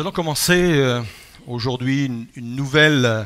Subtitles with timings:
[0.00, 1.02] Nous allons commencer euh,
[1.46, 3.24] aujourd'hui une, nouvelle euh,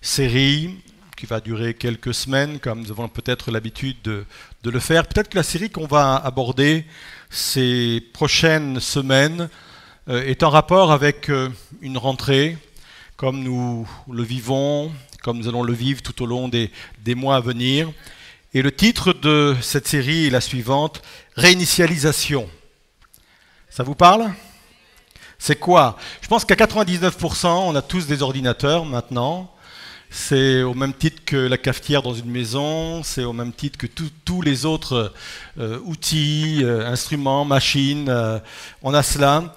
[0.00, 0.74] série
[1.18, 4.24] qui va durer quelques semaines, comme nous avons peut-être l'habitude de,
[4.64, 5.06] le faire.
[5.06, 6.86] Peut-être que la série qu'on va aborder
[7.28, 9.50] ces prochaines semaines
[10.08, 11.30] euh, est en rapport avec
[11.82, 12.56] une rentrée,
[13.18, 14.90] comme nous le vivons,
[15.22, 16.70] comme nous allons le vivre tout au long des,
[17.00, 17.92] des mois à venir.
[18.54, 21.02] Et le titre de cette série est la suivante,
[21.36, 22.48] Réinitialisation.
[23.68, 24.32] Ça vous parle?
[25.38, 25.96] C'est quoi?
[26.20, 29.50] Je pense qu'à 99%, on a tous des ordinateurs maintenant.
[30.10, 33.88] C'est au même titre que la cafetière dans une maison, c'est au même titre que
[33.88, 35.12] tous les autres
[35.58, 38.08] euh, outils, euh, instruments, machines.
[38.08, 38.38] euh,
[38.82, 39.54] on a cela.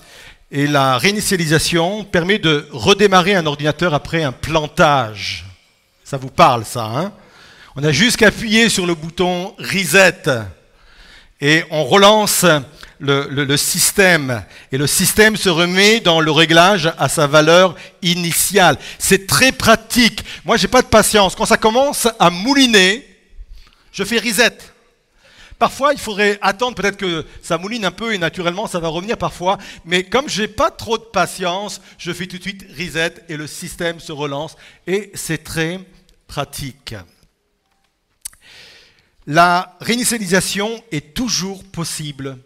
[0.50, 5.46] Et la réinitialisation permet de redémarrer un ordinateur après un plantage.
[6.04, 7.12] Ça vous parle, ça, hein?
[7.76, 10.24] On a juste qu'à appuyer sur le bouton Reset
[11.40, 12.44] et on relance
[13.00, 14.44] le, système.
[14.72, 18.78] Et le système se remet dans le réglage à sa valeur initiale.
[19.00, 20.24] C'est très pratique.
[20.46, 21.36] Moi, j'ai pas de patience.
[21.36, 23.08] Quand ça commence à mouliner,
[23.92, 24.58] je fais reset.
[25.60, 29.18] Parfois, il faudrait attendre peut-être que ça mouline un peu et naturellement, ça va revenir
[29.18, 29.58] parfois.
[29.86, 33.48] Mais comme j'ai pas trop de patience, je fais tout de suite reset et le
[33.48, 34.56] système se relance.
[34.86, 35.80] Et c'est très
[36.28, 36.94] pratique.
[39.26, 42.38] La réinitialisation est toujours possible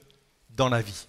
[0.70, 1.08] la vie.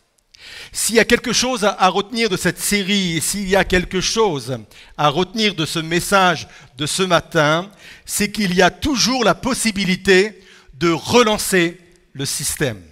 [0.72, 4.58] S'il y a quelque chose à, retenir de cette série, s'il y a quelque chose
[4.96, 7.70] à retenir de ce message de ce matin,
[8.04, 10.40] c'est qu'il y a toujours la possibilité
[10.74, 11.78] de relancer
[12.12, 12.82] le système.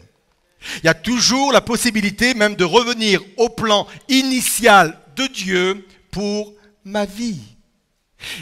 [0.83, 6.55] Il y a toujours la possibilité même de revenir au plan initial de Dieu pour
[6.84, 7.41] ma vie.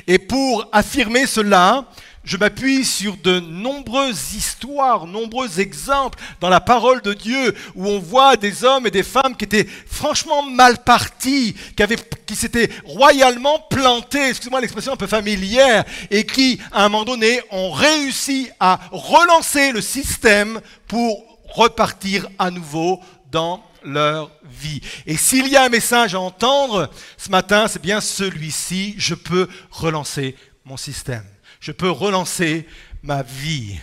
[0.06, 1.89] Et pour affirmer cela,
[2.29, 7.98] je m'appuie sur de nombreuses histoires, nombreux exemples dans la parole de Dieu où on
[7.98, 12.69] voit des hommes et des femmes qui étaient franchement mal partis, qui, avaient, qui s'étaient
[12.85, 18.51] royalement plantés, excusez-moi l'expression un peu familière, et qui, à un moment donné, ont réussi
[18.61, 23.01] à relancer le système pour repartir à nouveau
[23.31, 24.83] dans leur vie.
[25.07, 28.97] Et s'il y a un message à entendre ce matin, c'est bien celui-ci.
[28.98, 30.36] Je peux relancer
[30.67, 31.25] mon système.
[31.61, 32.67] Je peux relancer
[33.02, 33.79] ma vie.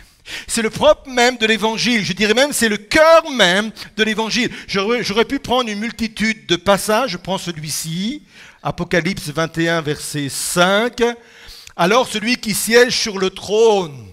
[0.48, 2.04] C'est le propre même de l'évangile.
[2.04, 4.50] Je dirais même c'est le cœur même de l'évangile.
[4.68, 7.12] J'aurais, pu prendre une multitude de passages.
[7.12, 8.24] Je prends celui-ci.
[8.64, 11.04] Apocalypse 21, verset 5.
[11.76, 14.08] Alors celui qui siège sur le trône,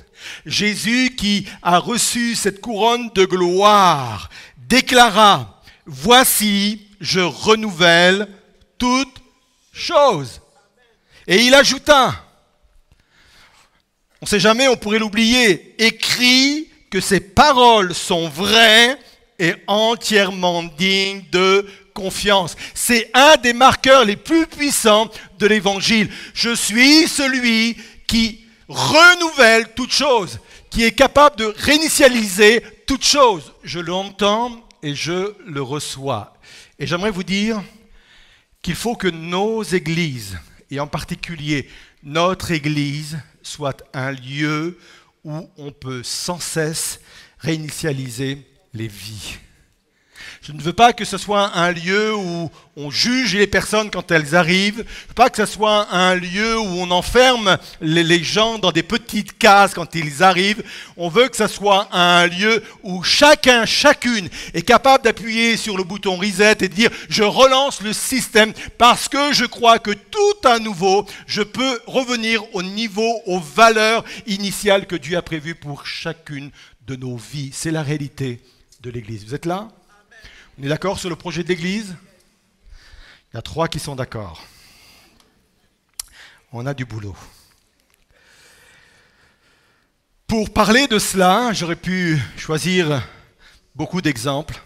[0.44, 4.28] Jésus qui a reçu cette couronne de gloire,
[4.68, 8.28] déclara, Voici, je renouvelle
[8.78, 9.20] toutes
[9.72, 10.40] choses.
[11.26, 12.24] Et il ajouta,
[14.22, 18.96] on ne sait jamais, on pourrait l'oublier, écrit que ces paroles sont vraies
[19.40, 22.54] et entièrement dignes de confiance.
[22.72, 26.08] C'est un des marqueurs les plus puissants de l'évangile.
[26.34, 30.38] Je suis celui qui renouvelle toute chose,
[30.70, 33.52] qui est capable de réinitialiser toute chose.
[33.64, 34.52] Je l'entends
[34.84, 36.34] et je le reçois.
[36.78, 37.60] Et j'aimerais vous dire
[38.62, 40.38] qu'il faut que nos églises,
[40.70, 41.68] et en particulier
[42.04, 44.78] notre église, soit un lieu
[45.24, 47.00] où on peut sans cesse
[47.38, 49.38] réinitialiser les vies.
[50.42, 54.10] Je ne veux pas que ce soit un lieu où on juge les personnes quand
[54.10, 54.76] elles arrivent.
[54.76, 58.72] Je ne veux pas que ce soit un lieu où on enferme les, gens dans
[58.72, 60.62] des petites cases quand ils arrivent.
[60.96, 65.84] On veut que ce soit un lieu où chacun, chacune est capable d'appuyer sur le
[65.84, 70.48] bouton reset et de dire je relance le système parce que je crois que tout
[70.48, 75.86] à nouveau, je peux revenir au niveau, aux valeurs initiales que Dieu a prévues pour
[75.86, 76.50] chacune
[76.86, 77.50] de nos vies.
[77.52, 78.40] C'est la réalité
[78.82, 79.24] de l'Église.
[79.24, 79.68] Vous êtes là?
[80.62, 81.96] On est d'accord sur le projet de l'Église
[83.32, 84.44] Il y a trois qui sont d'accord.
[86.52, 87.16] On a du boulot.
[90.28, 93.02] Pour parler de cela, j'aurais pu choisir
[93.74, 94.62] beaucoup d'exemples,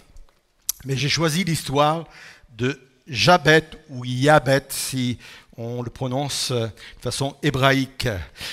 [0.85, 2.05] mais j'ai choisi l'histoire
[2.51, 5.17] de Jabet ou Yabet, si
[5.57, 6.71] on le prononce de
[7.01, 8.07] façon hébraïque.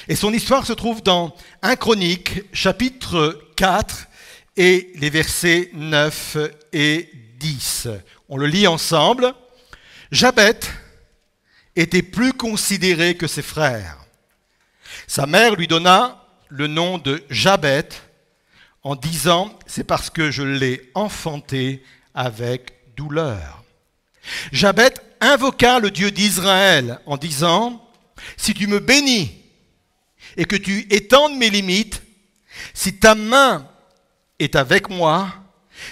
[0.07, 4.07] Et son histoire se trouve dans 1 Chronique, chapitre 4,
[4.55, 6.37] et les versets 9
[6.71, 7.09] et
[7.43, 7.89] 10.
[8.29, 9.33] On le lit ensemble.
[10.11, 10.59] Jabet
[11.75, 13.97] était plus considéré que ses frères.
[15.07, 17.89] Sa mère lui donna le nom de Jabet
[18.81, 23.63] en disant C'est parce que je l'ai enfanté avec douleur.
[24.53, 27.85] Jabet invoqua le Dieu d'Israël en disant
[28.37, 29.37] Si tu me bénis
[30.37, 32.01] et que tu étendes mes limites,
[32.73, 33.67] si ta main
[34.39, 35.42] est avec moi,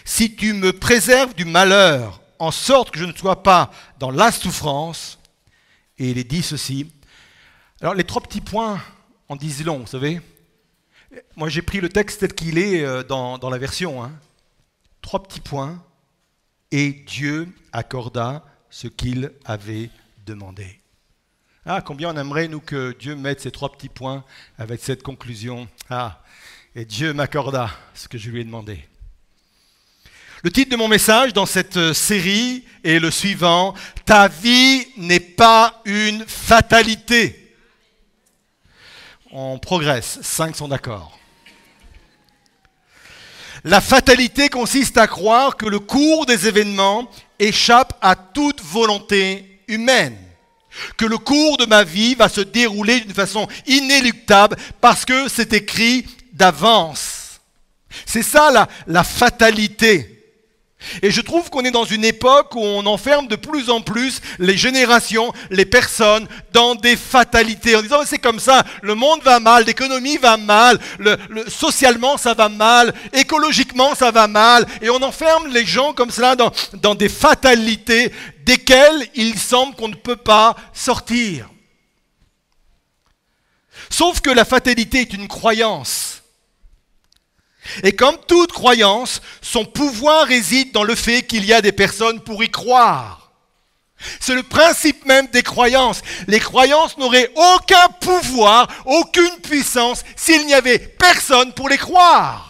[0.06, 4.32] si tu me préserves du malheur en sorte que je ne sois pas dans la
[4.32, 5.20] souffrance.
[5.98, 6.92] Et il est dit ceci.
[7.82, 8.82] Alors les trois petits points
[9.30, 10.22] en disent long, vous savez.
[11.36, 14.04] Moi j'ai pris le texte tel qu'il est euh, dans, la version.
[14.04, 14.12] Hein.
[15.02, 15.84] Trois petits points.
[16.72, 19.90] Et Dieu accorda ce qu'il avait
[20.26, 20.80] demandé.
[21.66, 24.24] Ah, combien on aimerait, nous, que Dieu mette ces trois petits points
[24.58, 25.68] avec cette conclusion.
[25.90, 26.24] Ah,
[26.74, 28.88] et Dieu m'accorda ce que je lui ai demandé.
[30.44, 35.20] Le titre de mon message dans cette euh, série est le suivant, Ta vie n'est
[35.20, 37.56] pas une fatalité.
[39.32, 41.20] On progresse, cinq sont d'accord.
[43.64, 50.18] La fatalité consiste à croire que le cours des événements échappe à toute volonté humaine
[50.98, 55.54] que le cours de ma vie va se dérouler d'une façon inéluctable parce que c'est
[55.54, 57.42] écrit d'avance.
[58.06, 60.11] C'est ça la, la fatalité.
[61.02, 64.22] Et je trouve qu'on est dans une époque où on enferme de plus en plus
[64.40, 69.40] les générations, les personnes dans des fatalités en disant c'est comme ça, le monde va
[69.40, 71.18] mal, l'économie va mal, le,
[71.48, 76.36] socialement ça va mal, écologiquement ça va mal, et on enferme les gens comme cela
[76.36, 78.12] dans, dans des fatalités
[78.46, 81.50] desquelles il semble qu'on ne peut pas sortir.
[83.90, 86.21] Sauf que la fatalité est une croyance.
[87.84, 92.22] Et comme toute croyance, son pouvoir réside dans le fait qu'il y a des personnes
[92.22, 93.32] pour y croire.
[94.20, 96.02] C'est le principe même des croyances.
[96.28, 102.48] Les croyances n'auraient aucun pouvoir, aucune puissance s'il n'y avait personne pour les croire.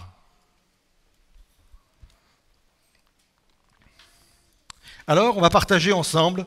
[5.08, 6.46] Alors, on va partager ensemble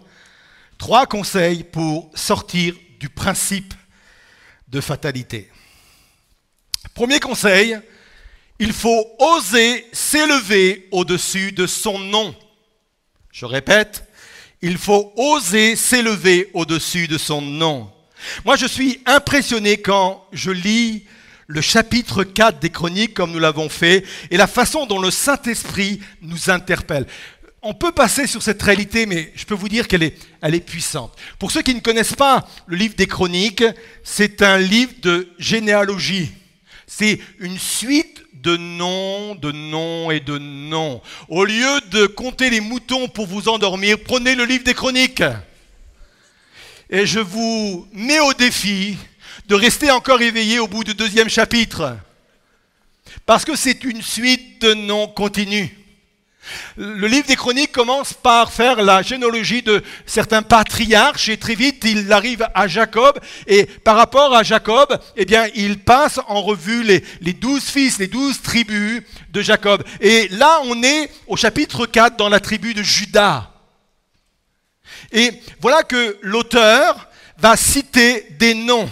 [0.79, 3.75] trois conseils pour sortir du principe
[4.69, 5.51] de fatalité.
[6.95, 7.79] Premier conseil,
[8.65, 12.35] il faut oser s'élever au-dessus de son nom.
[13.31, 14.05] Je répète,
[14.63, 17.93] il faut oser s'élever au-dessus de son nom.
[18.47, 21.05] Moi, je suis impressionné quand je lis
[21.47, 26.01] le chapitre 4 des Chroniques, comme nous l'avons fait, et la façon dont le Saint-Esprit
[26.23, 27.07] nous interpelle.
[27.61, 31.15] On peut passer sur cette réalité, mais je peux vous dire qu'elle est, est puissante.
[31.39, 33.65] Pour ceux qui ne connaissent pas le livre des Chroniques,
[34.05, 36.33] c'est un livre de généalogie.
[36.87, 41.01] C'est une suite de noms, de noms et de noms.
[41.29, 45.25] Au lieu de compter les moutons pour vous endormir, prenez le livre des chroniques.
[46.91, 48.97] Et je vous mets au défi
[49.49, 51.97] de rester encore éveillé au bout du deuxième chapitre.
[53.25, 55.71] Parce que c'est une suite de noms continus.
[56.77, 61.85] Le livre des chroniques commence par faire la généalogie de certains patriarches et très vite
[61.85, 66.83] il arrive à Jacob et par rapport à Jacob, eh bien, il passe en revue
[66.83, 69.83] les, douze fils, les douze tribus de Jacob.
[70.01, 73.51] Et là, on est au chapitre 4 dans la tribu de Judas.
[75.13, 77.09] Et voilà que l'auteur
[77.39, 78.89] va citer des noms.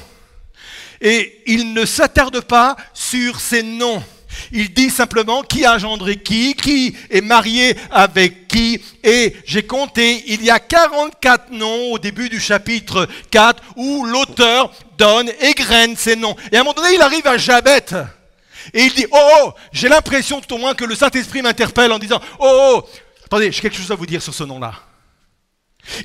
[1.01, 4.03] Et il ne s'attarde pas sur ces noms.
[4.51, 8.83] Il dit simplement qui a engendré qui, qui est marié avec qui.
[9.05, 14.73] Et j'ai compté, il y a 44 noms au début du chapitre 4 où l'auteur
[14.99, 16.37] donne, égrène ces noms.
[16.51, 17.87] Et à un moment donné, il arrive à Jabet.
[18.75, 21.99] Et il dit, oh, oh j'ai l'impression tout au moins que le Saint-Esprit m'interpelle en
[21.99, 22.89] disant, oh, oh,
[23.25, 24.75] attendez, j'ai quelque chose à vous dire sur ce nom-là.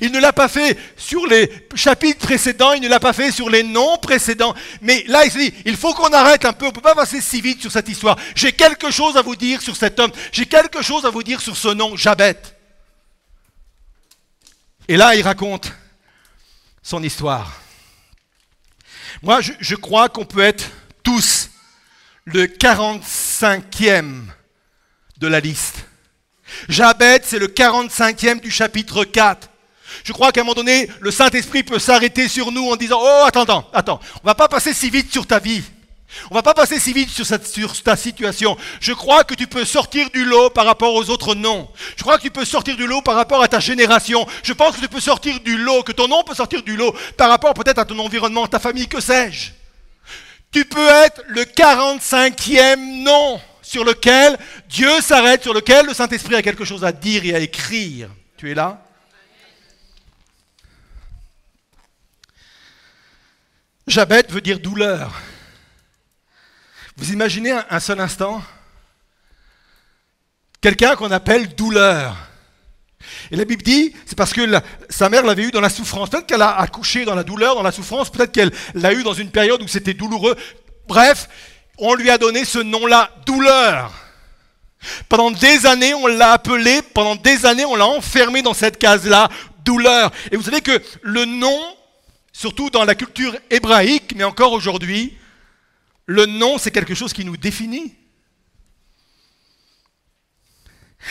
[0.00, 3.48] Il ne l'a pas fait sur les chapitres précédents, il ne l'a pas fait sur
[3.48, 4.54] les noms précédents.
[4.80, 6.96] Mais là, il se dit, il faut qu'on arrête un peu, on ne peut pas
[6.96, 8.18] passer si vite sur cette histoire.
[8.34, 11.40] J'ai quelque chose à vous dire sur cet homme, j'ai quelque chose à vous dire
[11.40, 12.36] sur ce nom, Jabet.
[14.88, 15.72] Et là, il raconte
[16.82, 17.60] son histoire.
[19.22, 20.70] Moi, je, crois qu'on peut être
[21.02, 21.50] tous
[22.24, 24.22] le 45e
[25.18, 25.86] de la liste.
[26.68, 29.50] Jabet, c'est le 45e du chapitre 4.
[30.04, 33.24] Je crois qu'à un moment donné, le Saint-Esprit peut s'arrêter sur nous en disant Oh,
[33.26, 35.62] attends, attends, attends, on va pas passer si vite sur ta vie.
[36.30, 38.56] On va pas passer si vite sur, sur, ta situation.
[38.80, 41.68] Je crois que tu peux sortir du lot par rapport aux autres noms.
[41.96, 44.26] Je crois que tu peux sortir du lot par rapport à ta génération.
[44.42, 46.94] Je pense que tu peux sortir du lot, que ton nom peut sortir du lot
[47.16, 49.50] par rapport peut-être à ton environnement, ta famille, que sais-je.
[50.50, 54.38] Tu peux être le 45e nom sur lequel
[54.70, 58.08] Dieu s'arrête, sur lequel le Saint-Esprit a quelque chose à dire et à écrire.
[58.38, 58.82] Tu es là?
[63.88, 65.20] Jabet veut dire douleur.
[66.96, 68.42] Vous imaginez un seul instant
[70.60, 72.16] quelqu'un qu'on appelle douleur.
[73.30, 74.42] Et la Bible dit, c'est parce que
[74.88, 76.10] sa mère l'avait eu dans la souffrance.
[76.10, 79.14] Peut-être qu'elle a accouché dans la douleur, dans la souffrance, peut-être qu'elle l'a eu dans
[79.14, 80.36] une période où c'était douloureux.
[80.88, 81.28] Bref,
[81.78, 83.92] on lui a donné ce nom-là, douleur.
[85.08, 89.28] Pendant des années, on l'a appelé, pendant des années, on l'a enfermé dans cette case-là,
[89.64, 90.10] douleur.
[90.30, 91.60] Et vous savez que le nom,
[92.38, 95.18] surtout dans la culture hébraïque, mais encore aujourd'hui,
[96.06, 97.92] le nom, c'est quelque chose qui nous définit.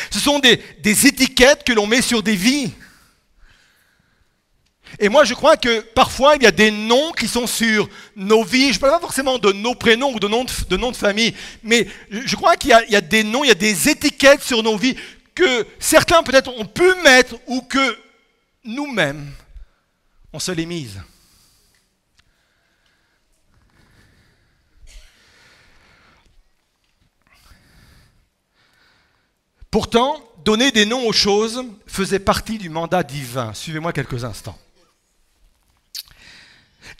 [0.09, 2.71] Ce sont des, étiquettes que l'on met sur des vies.
[4.99, 8.45] Et moi, je crois que parfois, il y a des noms qui sont sur nos
[8.45, 8.71] vies.
[8.71, 11.89] Je ne parle pas forcément de nos prénoms ou de noms de, de famille, mais
[12.09, 14.77] je crois qu'il y, y, a des noms, il y a des étiquettes sur nos
[14.77, 14.95] vies
[15.35, 17.99] que certains peut-être ont pu mettre ou que
[18.63, 19.29] nous-mêmes,
[20.31, 21.01] on se les mise.
[29.71, 33.53] Pourtant, donner des noms aux choses faisait partie du mandat divin.
[33.53, 34.57] Suivez-moi quelques instants.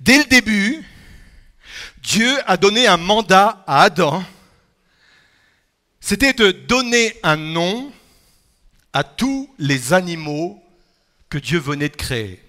[0.02, 0.86] Dès le début,
[2.04, 4.24] Dieu a donné un mandat à Adam.
[6.00, 7.92] C'était de donner un nom
[8.94, 10.62] à tous les animaux
[11.30, 12.44] que Dieu venait de créer.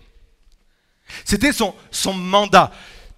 [1.25, 1.75] C'était son,
[2.13, 2.73] mandat.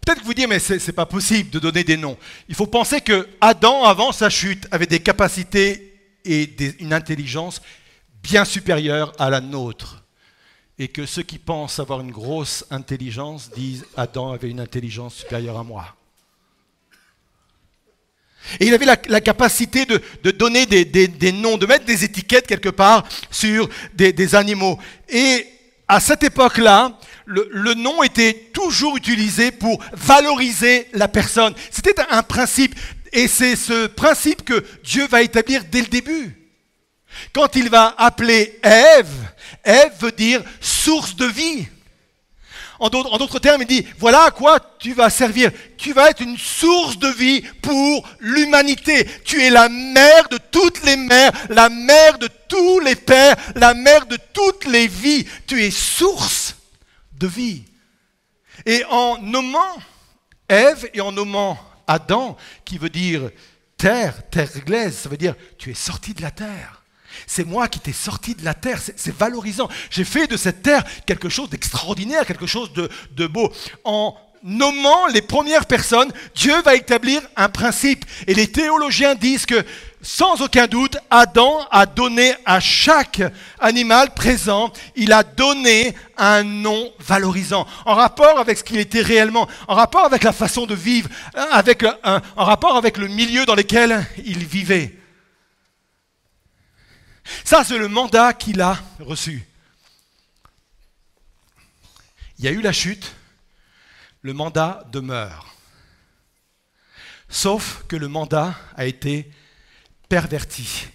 [0.04, 2.16] Peut-être que vous dites, mais ce n'est pas possible de donner des noms.
[2.48, 5.89] Il faut penser que Adam, avant sa chute, avait des capacités
[6.24, 6.50] et
[6.80, 7.60] une intelligence
[8.22, 10.04] bien supérieure à la nôtre
[10.80, 15.58] et que ceux qui pensent avoir une grosse intelligence disent Adam avait une intelligence supérieure
[15.58, 15.94] à moi.
[18.58, 23.06] Et il avait la, capacité de, donner des, noms, de mettre des étiquettes quelque part
[23.30, 24.78] sur des, animaux.
[25.10, 25.46] Et
[25.86, 31.54] à cette époque-là, le, nom était toujours utilisé pour valoriser la personne.
[31.70, 32.74] C'était un principe.
[33.12, 36.36] Et c'est ce principe que Dieu va établir dès le début.
[37.32, 39.12] Quand il va appeler Ève,
[39.64, 41.66] Ève veut dire source de vie.
[42.78, 45.50] En d'autres termes, il dit, voilà à quoi tu vas servir.
[45.76, 49.06] Tu vas être une source de vie pour l'humanité.
[49.24, 53.74] Tu es la mère de toutes les mères, la mère de tous les pères, la
[53.74, 55.26] mère de toutes les vies.
[55.46, 56.56] Tu es source
[57.12, 57.64] de vie.
[58.64, 59.76] Et en nommant
[60.48, 61.58] Ève et en nommant
[61.90, 63.30] Adam, qui veut dire
[63.76, 66.84] terre, terre glaise, ça veut dire tu es sorti de la terre.
[67.26, 68.80] C'est moi qui t'ai sorti de la terre.
[68.94, 69.68] C'est valorisant.
[69.90, 73.52] J'ai fait de cette terre quelque chose d'extraordinaire, quelque chose de, beau.
[73.82, 78.04] En nommant les premières personnes, Dieu va établir un principe.
[78.28, 79.64] Et les théologiens disent que,
[80.02, 83.22] sans aucun doute, Adam a donné à chaque
[83.58, 89.48] animal présent, il a donné un nom valorisant, en rapport avec ce qu'il était réellement,
[89.68, 91.10] en rapport avec la façon de vivre,
[91.52, 94.98] avec en rapport avec le milieu dans lequel il vivait.
[97.44, 99.46] Ça, c'est le mandat qu'il a reçu.
[102.38, 103.14] Il y a eu la chute,
[104.22, 105.54] le mandat demeure.
[107.28, 109.30] Sauf que le mandat a été
[110.10, 110.88] perverti.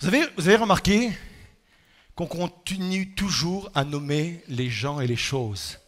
[0.00, 1.12] Vous avez, vous avez remarqué
[2.16, 5.78] qu'on continue toujours à nommer les gens et les choses,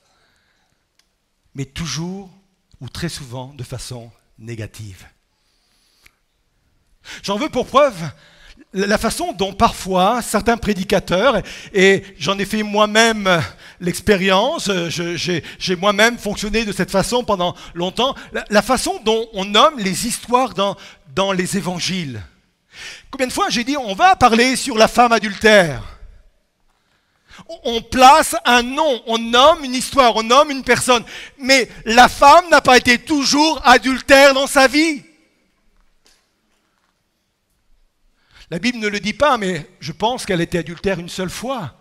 [1.54, 2.30] mais toujours
[2.80, 5.06] ou très souvent de façon négative.
[7.22, 8.10] J'en veux pour preuve
[8.74, 11.42] la façon dont parfois certains prédicateurs,
[11.74, 13.42] et j'en ai fait moi-même
[13.80, 18.14] l'expérience, j'ai moi-même fonctionné de cette façon pendant longtemps,
[18.48, 20.76] la, façon dont on nomme les histoires dans,
[21.14, 22.22] dans les évangiles.
[23.10, 25.82] Combien de fois j'ai dit on va parler sur la femme adultère
[27.64, 31.02] on place un nom, on nomme une histoire, on nomme une personne,
[31.38, 35.02] mais la femme n'a pas été toujours adultère dans sa vie.
[38.52, 41.72] La Bible ne le dit pas, mais je pense qu'elle était adultère une seule fois.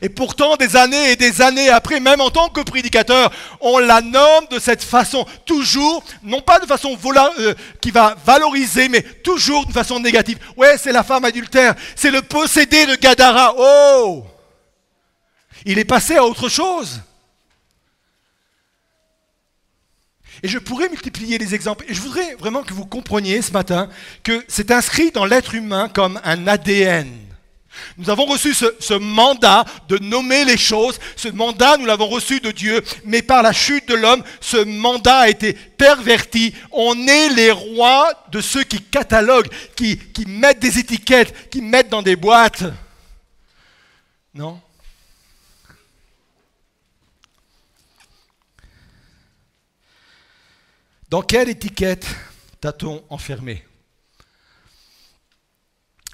[0.00, 4.00] Et pourtant, des années et des années après, même en tant que prédicateur, on la
[4.00, 6.96] nomme de cette façon, toujours, non pas de façon
[7.40, 10.38] euh, qui va valoriser, mais toujours de façon négative.
[10.56, 13.54] Ouais, c'est la femme adultère, c'est le possédé de Gadara.
[13.58, 14.24] Oh
[15.66, 17.02] Il est passé à autre chose.
[20.42, 21.84] Et je pourrais multiplier les exemples.
[21.88, 23.88] Et je voudrais vraiment que vous compreniez ce matin
[24.22, 27.08] que c'est inscrit dans l'être humain comme un ADN.
[27.96, 30.98] Nous avons reçu ce, mandat de nommer les choses.
[31.16, 32.82] Ce mandat, nous l'avons reçu de Dieu.
[33.04, 36.54] Mais par la chute de l'homme, ce mandat a été perverti.
[36.72, 41.90] On est les rois de ceux qui cataloguent, qui, qui mettent des étiquettes, qui mettent
[41.90, 42.64] dans des boîtes.
[44.34, 44.60] Non?
[51.10, 52.06] Dans quelle étiquette
[52.60, 53.64] t'a-t-on enfermé?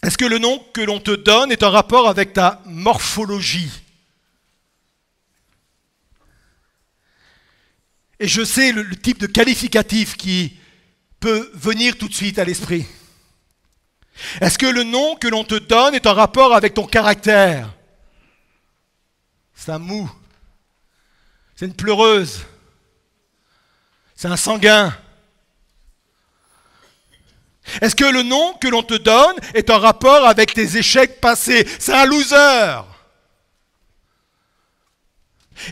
[0.03, 3.71] Est-ce que le nom que l'on te donne est en rapport avec ta morphologie?
[8.19, 10.57] Et je sais le, type de qualificatif qui
[11.21, 12.87] peut venir tout de suite à l'esprit.
[14.41, 17.75] Est-ce que le nom que l'on te donne est en rapport avec ton caractère?
[19.55, 20.11] C'est un mou.
[21.55, 22.47] C'est une pleureuse.
[24.17, 24.97] C'est un sanguin.
[27.83, 31.69] Est-ce que le nom que l'on te donne est en rapport avec tes échecs passés?
[31.79, 32.83] C'est un loser.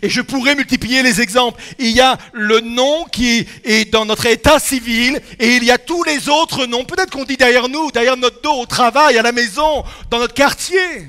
[0.02, 1.62] Et je pourrais multiplier les exemples.
[1.78, 5.78] Il y a le nom qui est dans notre état civil et il y a
[5.78, 6.84] tous les autres noms.
[6.84, 10.34] Peut-être qu'on dit derrière nous, derrière notre dos, au travail, à la maison, dans notre
[10.34, 11.08] quartier.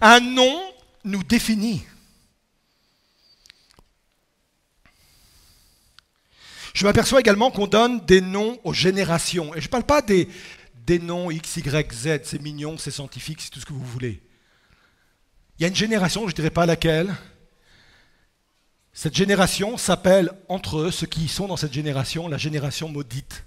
[0.00, 0.62] Un nom
[1.04, 1.84] nous définit.
[6.74, 9.54] Je m'aperçois également qu'on donne des noms aux générations.
[9.54, 10.28] Et je ne parle pas des,
[10.84, 14.20] des noms X, Y, Z, c'est mignon, c'est scientifique, c'est tout ce que vous voulez.
[15.58, 17.14] Il y a une génération, je ne dirais pas laquelle.
[18.92, 23.44] Cette génération s'appelle entre eux, ceux qui sont dans cette génération, la génération maudite.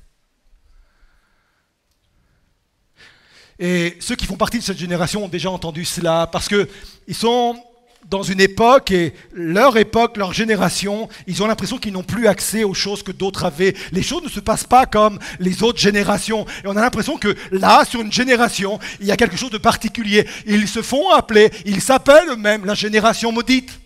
[3.60, 7.62] Et ceux qui font partie de cette génération ont déjà entendu cela parce qu'ils sont
[8.10, 12.64] dans une époque et leur époque, leur génération, ils ont l'impression qu'ils n'ont plus accès
[12.64, 13.76] aux choses que d'autres avaient.
[13.92, 16.46] Les choses ne se passent pas comme les autres générations.
[16.64, 19.58] Et on a l'impression que là, sur une génération, il y a quelque chose de
[19.58, 20.28] particulier.
[20.46, 23.78] Ils se font appeler, ils s'appellent eux-mêmes la génération maudite.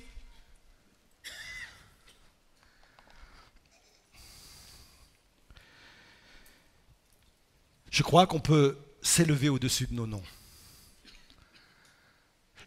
[7.89, 10.23] Je crois qu'on peut s'élever au-dessus de nos noms.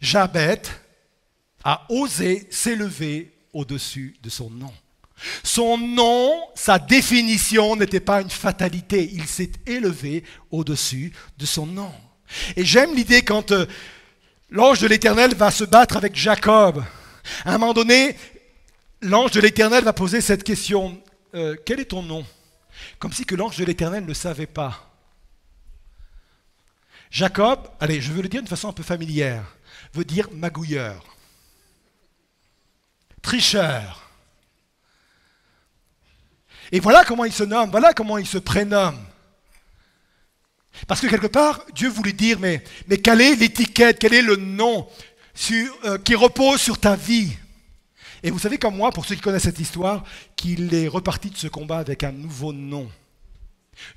[0.01, 0.63] Jabet
[1.65, 4.73] a osé s'élever au-dessus de son nom.
[5.43, 11.93] Son nom, sa définition n'était pas une fatalité, il s'est élevé au-dessus de son nom.
[12.57, 13.67] Et j'aime l'idée quand euh,
[14.51, 16.85] l'ange de l'Éternel va se battre avec Jacob.
[17.45, 18.17] À un moment donné,
[19.01, 21.01] l'ange de l'Éternel va poser cette question,
[21.35, 22.27] euh, quel est ton nom?
[22.99, 24.91] Comme si que l'ange de l'Éternel ne savait pas.
[27.11, 29.57] Jacob, allez, je veux le dire d'une façon un peu familière,
[29.95, 31.15] veut dire magouilleur
[33.25, 34.09] tricheur.
[36.71, 38.99] Et voilà comment il se nomme, voilà comment il se prénomme.
[40.87, 44.37] Parce que quelque part, Dieu voulait dire, mais, mais quelle est l'étiquette, quel est le
[44.37, 44.89] nom
[45.85, 47.33] euh, qui repose sur ta vie?
[48.23, 50.05] Et vous savez comme moi, pour ceux qui connaissent cette histoire,
[50.37, 52.91] qu'il est reparti de ce combat avec un nouveau nom.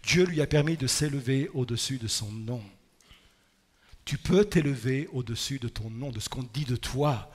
[0.04, 2.62] Dieu lui a permis de s'élever au-dessus de son nom.
[4.06, 7.32] Tu peux t'élever au-dessus de ton nom, de ce qu'on dit de toi.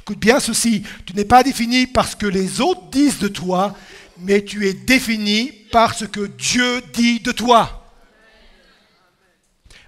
[0.00, 3.76] Écoute bien ceci, tu n'es pas défini par ce que les autres disent de toi,
[4.18, 7.90] mais tu es défini par ce que Dieu dit de toi.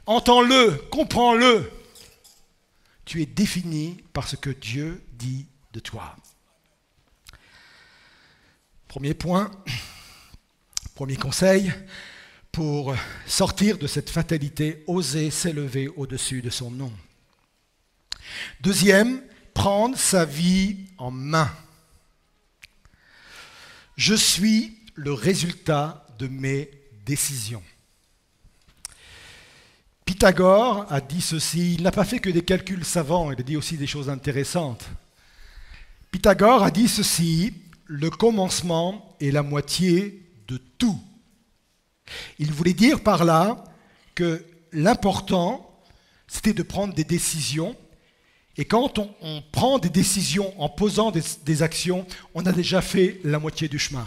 [0.06, 1.70] Entends-le, comprends-le.
[3.04, 6.16] Tu es défini par ce que Dieu dit de toi.
[8.88, 9.50] Premier point,
[10.94, 11.72] premier conseil
[12.52, 12.94] pour
[13.26, 16.92] sortir de cette fatalité, oser s'élever au-dessus de son nom.
[18.60, 19.20] Deuxième,
[19.54, 21.50] prendre sa vie en main.
[23.96, 26.70] Je suis le résultat de mes
[27.06, 27.62] décisions.
[30.04, 33.56] Pythagore a dit ceci, il n'a pas fait que des calculs savants, il a dit
[33.56, 34.84] aussi des choses intéressantes.
[36.10, 37.54] Pythagore a dit ceci,
[37.86, 41.00] le commencement est la moitié de tout.
[42.38, 43.64] Il voulait dire par là
[44.14, 45.70] que l'important,
[46.28, 47.74] c'était de prendre des décisions
[48.56, 53.38] et quand on, prend des décisions en posant des, actions, on a déjà fait la
[53.38, 54.06] moitié du chemin.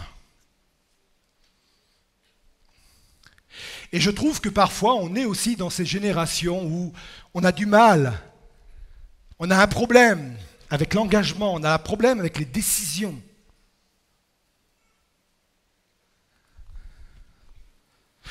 [3.92, 6.92] Et je trouve que parfois on est aussi dans ces générations où
[7.34, 8.18] on a du mal,
[9.38, 10.36] on a un problème
[10.70, 13.20] avec l'engagement, on a un problème avec les décisions.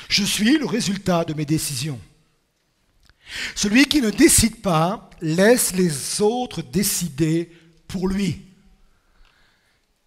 [0.10, 2.00] Je suis le résultat de mes décisions.
[3.56, 7.52] Celui qui ne décide pas laisse les autres décider
[7.88, 8.42] pour lui.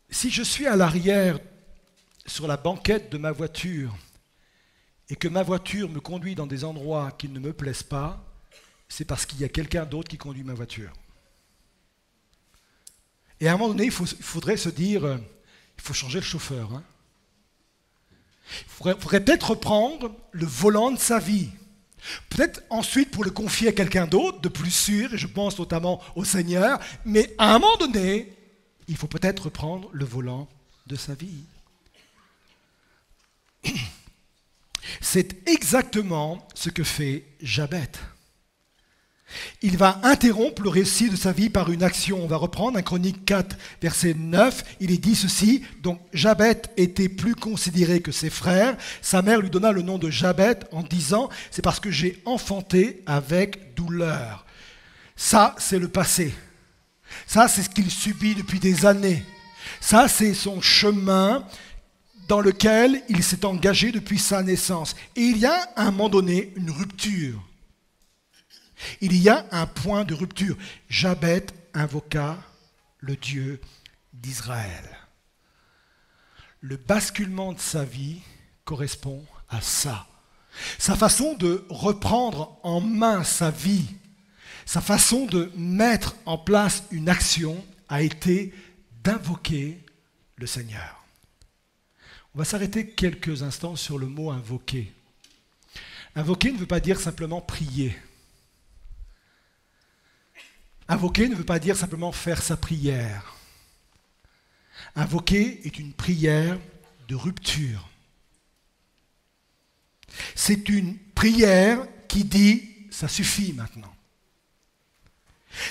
[0.08, 1.38] Si je suis à l'arrière
[2.26, 3.96] sur la banquette de ma voiture
[5.08, 8.24] et que ma voiture me conduit dans des endroits qui ne me plaisent pas,
[8.88, 10.92] c'est parce qu'il y a quelqu'un d'autre qui conduit ma voiture.
[13.40, 15.16] Et à un moment donné, il, faudrait se dire, euh,
[15.78, 16.74] il faut changer le chauffeur.
[16.74, 16.82] Hein.
[18.52, 21.50] Il faudrait peut-être reprendre le volant de sa vie.
[22.28, 26.00] Peut-être ensuite pour le confier à quelqu'un d'autre, de plus sûr, et je pense notamment
[26.16, 28.32] au Seigneur, mais à un moment donné,
[28.88, 30.48] il faut peut-être reprendre le volant
[30.86, 31.44] de sa vie.
[35.00, 37.90] C'est exactement ce que fait Jabet.
[39.62, 42.22] Il va interrompre le récit de sa vie par une action.
[42.22, 44.64] On va reprendre un Chronique 4, verset 9.
[44.80, 48.76] Il est dit ceci Donc Jabet était plus considéré que ses frères.
[49.02, 53.02] Sa mère lui donna le nom de Jabet en disant C'est parce que j'ai enfanté
[53.06, 54.46] avec douleur.
[55.16, 56.34] Ça, c'est le passé.
[57.26, 59.22] Ça, c'est ce qu'il subit depuis des années.
[59.80, 61.44] Ça, c'est son chemin
[62.28, 64.94] dans lequel il s'est engagé depuis sa naissance.
[65.16, 67.42] Et il y a à un moment donné une rupture.
[69.00, 70.56] Il y a un point de rupture.
[70.88, 72.38] Jabet invoqua
[73.00, 73.60] le Dieu
[74.12, 74.98] d'Israël.
[76.60, 78.20] Le basculement de sa vie
[78.64, 80.06] correspond à ça.
[80.78, 83.86] Sa façon de reprendre en main sa vie,
[84.66, 88.52] sa façon de mettre en place une action a été
[89.02, 89.82] d'invoquer
[90.36, 91.04] le Seigneur.
[92.34, 94.92] On va s'arrêter quelques instants sur le mot invoquer.
[96.14, 97.96] Invoquer ne veut pas dire simplement prier.
[100.90, 103.36] Invoquer ne veut pas dire simplement faire sa prière.
[104.96, 106.58] Invoquer est une prière
[107.06, 107.88] de rupture.
[110.34, 113.94] C'est une prière qui dit ça suffit maintenant.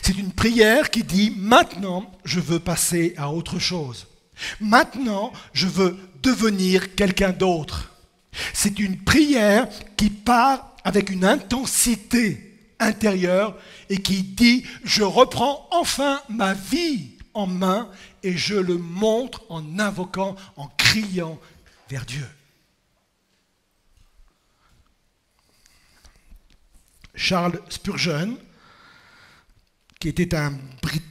[0.01, 4.07] C'est une prière qui dit maintenant je veux passer à autre chose.
[4.61, 7.91] Maintenant je veux devenir quelqu'un d'autre.
[8.53, 12.48] C'est une prière qui part avec une intensité
[12.79, 13.57] intérieur
[13.89, 17.89] et qui dit, je reprends enfin ma vie en main
[18.23, 21.39] et je le montre en invoquant, en criant
[21.89, 22.27] vers Dieu.
[27.15, 28.37] Charles Spurgeon,
[29.99, 30.57] qui était un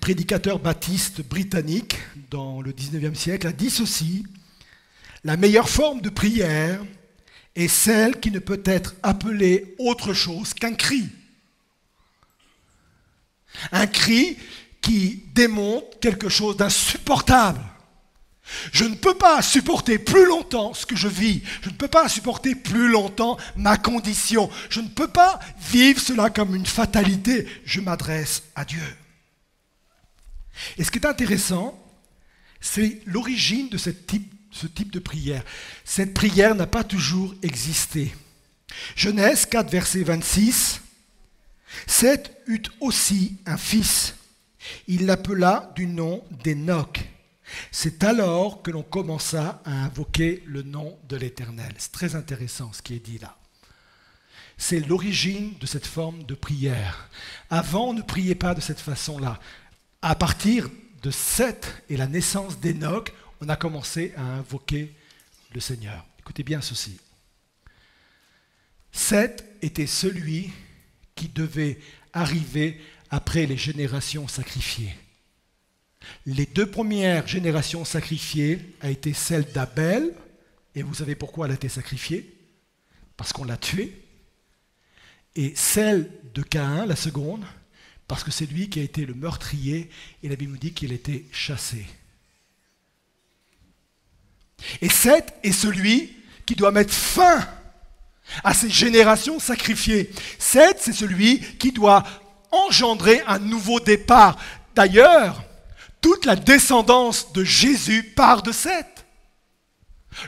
[0.01, 1.99] prédicateur baptiste britannique
[2.31, 4.25] dans le 19e siècle, a dit ceci,
[5.25, 6.83] la meilleure forme de prière
[7.55, 11.09] est celle qui ne peut être appelée autre chose qu'un cri.
[13.73, 14.37] Un cri
[14.81, 17.61] qui démontre quelque chose d'insupportable.
[18.73, 21.43] Je ne peux pas supporter plus longtemps ce que je vis.
[21.63, 24.51] Je ne peux pas supporter plus longtemps ma condition.
[24.71, 25.39] Je ne peux pas
[25.71, 27.47] vivre cela comme une fatalité.
[27.65, 28.97] Je m'adresse à Dieu.
[30.77, 31.79] Et ce qui est intéressant,
[32.61, 35.45] c'est l'origine de ce type, ce type de prière.
[35.85, 38.15] Cette prière n'a pas toujours existé.
[38.97, 40.81] Genèse 4, verset 26.
[41.87, 44.15] Seth eut aussi un fils.
[44.87, 47.01] Il l'appela du nom d'Enoch.
[47.71, 51.73] C'est alors que l'on commença à invoquer le nom de l'Éternel.
[51.79, 53.37] C'est très intéressant ce qui est dit là.
[54.57, 57.09] C'est l'origine de cette forme de prière.
[57.49, 59.39] Avant, on ne priait pas de cette façon-là.
[60.03, 60.69] À partir
[61.03, 64.93] de Seth et la naissance d'Enoch, on a commencé à invoquer
[65.55, 66.05] le Seigneur.
[66.19, 66.99] Écoutez bien ceci.
[68.91, 70.51] Seth était celui
[71.19, 71.79] qui devait
[72.13, 74.95] arriver après les générations sacrifiées.
[76.27, 80.15] Les deux premières générations sacrifiées a été celle d'Abel,
[80.77, 82.33] et vous savez pourquoi elle a été sacrifiée?
[83.17, 84.01] Parce qu'on l'a tuée.
[85.35, 87.45] Et celle de Caïn, la seconde,
[88.07, 89.91] parce que c'est lui qui a été le meurtrier,
[90.23, 91.85] et la Bible nous dit qu'il a été chassé.
[94.81, 96.13] Et Seth est celui
[96.47, 97.47] qui doit mettre fin
[98.45, 100.11] à ces générations sacrifiées.
[100.39, 102.05] Seth, c'est celui qui doit
[102.51, 104.39] engendrer un nouveau départ.
[104.75, 105.43] D'ailleurs,
[106.01, 109.07] toute la descendance de Jésus part de Seth.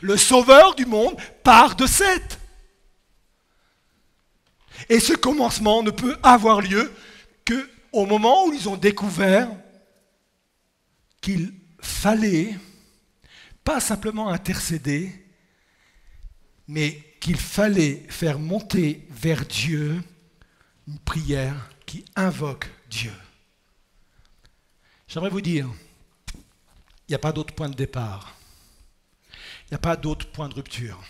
[0.02, 2.38] Le sauveur du monde part de Seth.
[4.88, 6.92] Et ce commencement ne peut avoir lieu
[7.44, 9.48] que au moment où ils ont découvert
[11.20, 12.56] qu'il fallait
[13.64, 15.12] pas simplement intercéder,
[16.66, 20.02] mais qu'il fallait faire monter vers Dieu
[20.88, 23.12] une prière qui invoque Dieu.
[25.06, 25.68] J'aimerais vous dire,
[26.34, 28.36] il n'y a pas d'autre point de départ.
[29.32, 31.00] Il n'y a pas d'autre point de rupture.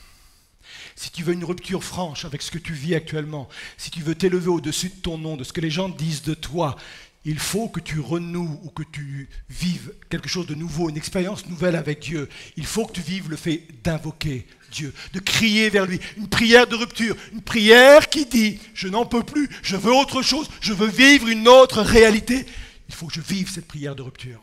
[0.96, 4.14] Si tu veux une rupture franche avec ce que tu vis actuellement, si tu veux
[4.14, 6.76] t'élever au-dessus de ton nom, de ce que les gens disent de toi,
[7.24, 11.46] il faut que tu renoues ou que tu vives quelque chose de nouveau, une expérience
[11.46, 12.28] nouvelle avec Dieu.
[12.56, 16.66] Il faut que tu vives le fait d'invoquer Dieu, de crier vers lui, une prière
[16.66, 20.72] de rupture, une prière qui dit, je n'en peux plus, je veux autre chose, je
[20.72, 22.46] veux vivre une autre réalité.
[22.88, 24.42] Il faut que je vive cette prière de rupture.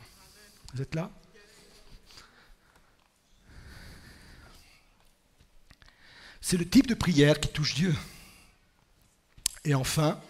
[0.74, 1.10] Vous êtes là?
[6.42, 7.96] C'est le type de prière qui touche Dieu.
[9.66, 10.22] Et enfin,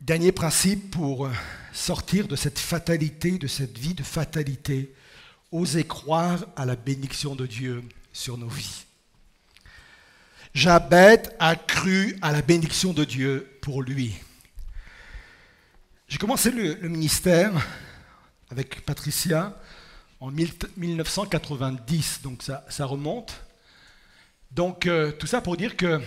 [0.00, 1.32] Dernier principe pour euh,
[1.72, 4.94] sortir de cette fatalité, de cette vie de fatalité,
[5.50, 7.82] oser croire à la bénédiction de Dieu
[8.12, 8.84] sur nos vies.
[10.54, 14.14] Jabet a cru à la bénédiction de Dieu pour lui.
[16.06, 17.52] J'ai commencé le, ministère
[18.50, 19.60] avec Patricia
[20.20, 23.42] en 1990, donc ça, ça remonte.
[24.52, 26.00] Donc euh, tout ça pour dire que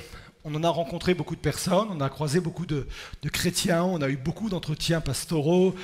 [0.44, 2.88] on en a rencontré beaucoup de personnes, on a croisé beaucoup de,
[3.32, 5.76] chrétiens, on a eu beaucoup d'entretiens pastoraux.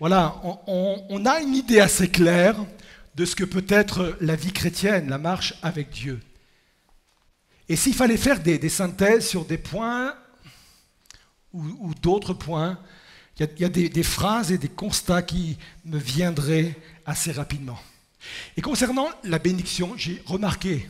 [0.00, 2.56] Voilà, on, a une idée assez claire
[3.16, 6.20] de ce que peut être la vie chrétienne, la marche avec Dieu.
[7.68, 10.14] Et s'il fallait faire des, synthèses sur des points
[11.52, 12.78] ou, d'autres points,
[13.38, 17.78] il y a, des phrases et des constats qui me viendraient assez rapidement.
[18.56, 20.88] Et concernant la bénédiction, j'ai remarqué,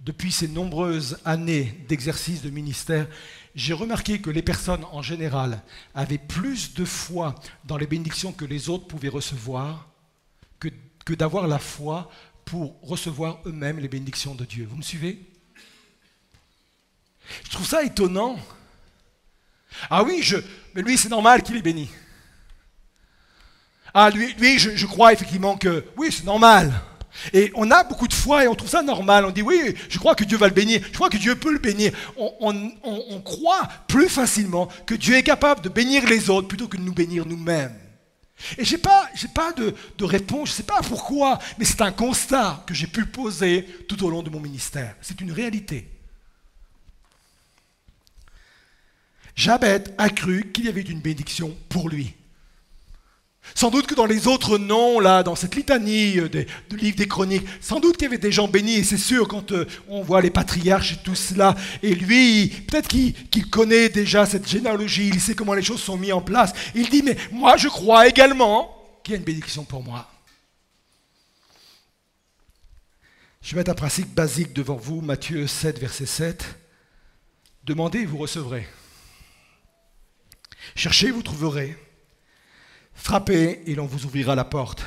[0.00, 3.06] depuis ces nombreuses années d'exercice de ministère,
[3.54, 5.62] j'ai remarqué que les personnes en général
[5.94, 7.34] avaient plus de foi
[7.64, 9.88] dans les bénédictions que les autres pouvaient recevoir
[10.58, 10.68] que,
[11.14, 12.10] d'avoir la foi
[12.44, 14.66] pour recevoir eux-mêmes les bénédictions de Dieu.
[14.70, 15.20] Vous me suivez?
[17.44, 18.38] Je trouve ça étonnant.
[19.88, 20.36] Ah oui, je,
[20.74, 21.90] mais lui, c'est normal qu'il est béni.
[23.92, 26.72] Ah, lui, lui je, je crois effectivement que oui, c'est normal.
[27.32, 29.24] Et on a beaucoup de foi et on trouve ça normal.
[29.24, 30.80] On dit oui, je crois que Dieu va le bénir.
[30.86, 31.92] Je crois que Dieu peut le bénir.
[32.16, 36.82] On, croit plus facilement que Dieu est capable de bénir les autres plutôt que de
[36.82, 37.76] nous bénir nous-mêmes.
[38.56, 41.82] Et je n'ai pas, pas de, de réponse, je ne sais pas pourquoi, mais c'est
[41.82, 44.96] un constat que j'ai pu poser tout au long de mon ministère.
[45.02, 45.86] C'est une réalité.
[49.36, 52.14] Jabet a cru qu'il y avait une bénédiction pour lui.
[53.54, 56.96] Sans doute que dans les autres noms, là, dans cette litanie euh, des, du livre
[56.96, 59.66] des chroniques, sans doute qu'il y avait des gens bénis, et c'est sûr, quand euh,
[59.88, 65.08] on voit les patriarches et tout cela, et lui, peut-être qu'il connaît déjà cette généalogie,
[65.08, 68.06] il sait comment les choses sont mises en place, il dit, mais moi je crois
[68.08, 70.08] également qu'il y a une bénédiction pour moi.
[73.42, 76.44] Je vais mettre un principe basique devant vous, Matthieu 7, verset 7.
[77.64, 78.68] Demandez et vous recevrez.
[80.76, 81.76] Cherchez, vous trouverez.
[83.00, 84.84] Frappez et l'on vous ouvrira la porte.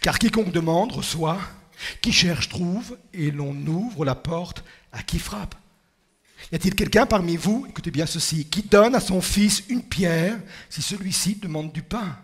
[0.00, 1.40] Car quiconque demande reçoit,
[2.00, 5.56] qui cherche trouve, et l'on ouvre la porte à qui frappe.
[6.52, 10.38] Y a-t-il quelqu'un parmi vous, écoutez bien ceci, qui donne à son fils une pierre
[10.68, 12.16] si celui-ci demande du pain?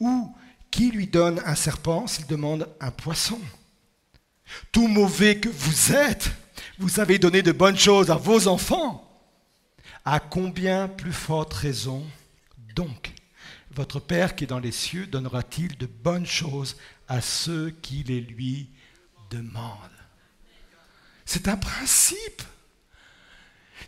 [0.00, 0.34] Ou
[0.70, 3.40] qui lui donne un serpent s'il demande un poisson?
[4.70, 6.30] Tout mauvais que vous êtes,
[6.78, 9.02] vous savez donner de bonnes choses à vos enfants.
[10.04, 12.04] À combien plus forte raison
[12.74, 13.15] donc
[13.76, 16.76] votre Père qui est dans les cieux donnera-t-il de bonnes choses
[17.08, 18.70] à ceux qui les lui
[19.30, 19.76] demandent?
[21.24, 22.42] C'est un principe.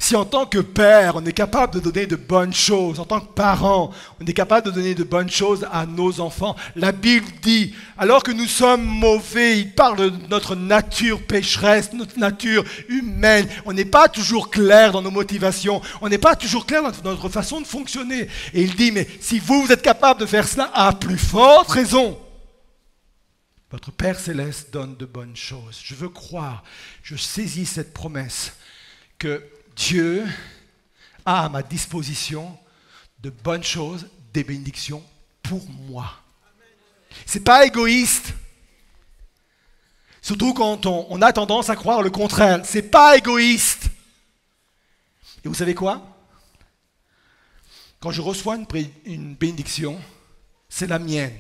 [0.00, 3.20] Si en tant que père, on est capable de donner de bonnes choses, en tant
[3.20, 7.26] que parent, on est capable de donner de bonnes choses à nos enfants, la Bible
[7.42, 13.48] dit, alors que nous sommes mauvais, il parle de notre nature pécheresse, notre nature humaine,
[13.66, 17.28] on n'est pas toujours clair dans nos motivations, on n'est pas toujours clair dans notre
[17.28, 18.28] façon de fonctionner.
[18.54, 21.70] Et il dit, mais si vous, vous êtes capable de faire cela, à plus forte
[21.70, 22.16] raison,
[23.70, 25.80] votre Père céleste donne de bonnes choses.
[25.82, 26.62] Je veux croire,
[27.02, 28.52] je saisis cette promesse
[29.18, 29.42] que
[29.78, 30.26] Dieu
[31.24, 32.58] a à ma disposition
[33.20, 35.02] de bonnes choses, des bénédictions
[35.42, 36.12] pour moi.
[37.24, 38.34] C'est pas égoïste.
[40.20, 42.60] Surtout quand on, a tendance à croire le contraire.
[42.64, 43.84] C'est pas égoïste.
[45.44, 46.02] Et vous savez quoi?
[48.00, 48.58] Quand je reçois
[49.06, 49.98] une bénédiction,
[50.68, 51.38] c'est la mienne.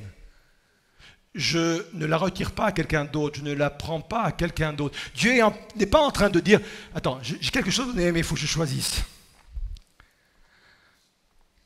[1.34, 4.72] Je ne la retire pas à quelqu'un d'autre, je ne la prends pas à quelqu'un
[4.72, 4.98] d'autre.
[5.14, 5.32] Dieu
[5.76, 6.60] n'est pas en train de dire,
[6.94, 9.02] attends, j'ai quelque chose mais il faut que je choisisse.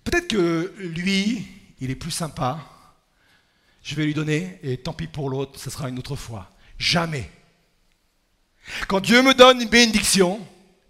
[0.04, 1.46] Peut-être que lui,
[1.80, 2.58] il est plus sympa,
[3.82, 6.50] je vais lui donner, et tant pis pour l'autre, ce sera une autre fois.
[6.78, 7.30] Jamais.
[8.88, 10.44] Quand Dieu me donne une bénédiction,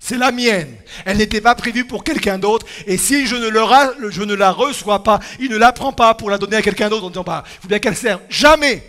[0.05, 0.75] c'est la mienne.
[1.05, 2.67] Elle n'était pas prévue pour quelqu'un d'autre.
[2.87, 6.57] Et si je ne, la reçois pas, il ne la prend pas pour la donner
[6.57, 8.21] à quelqu'un d'autre en disant, bah, il faut bien qu'elle serve.
[8.29, 8.83] Jamais.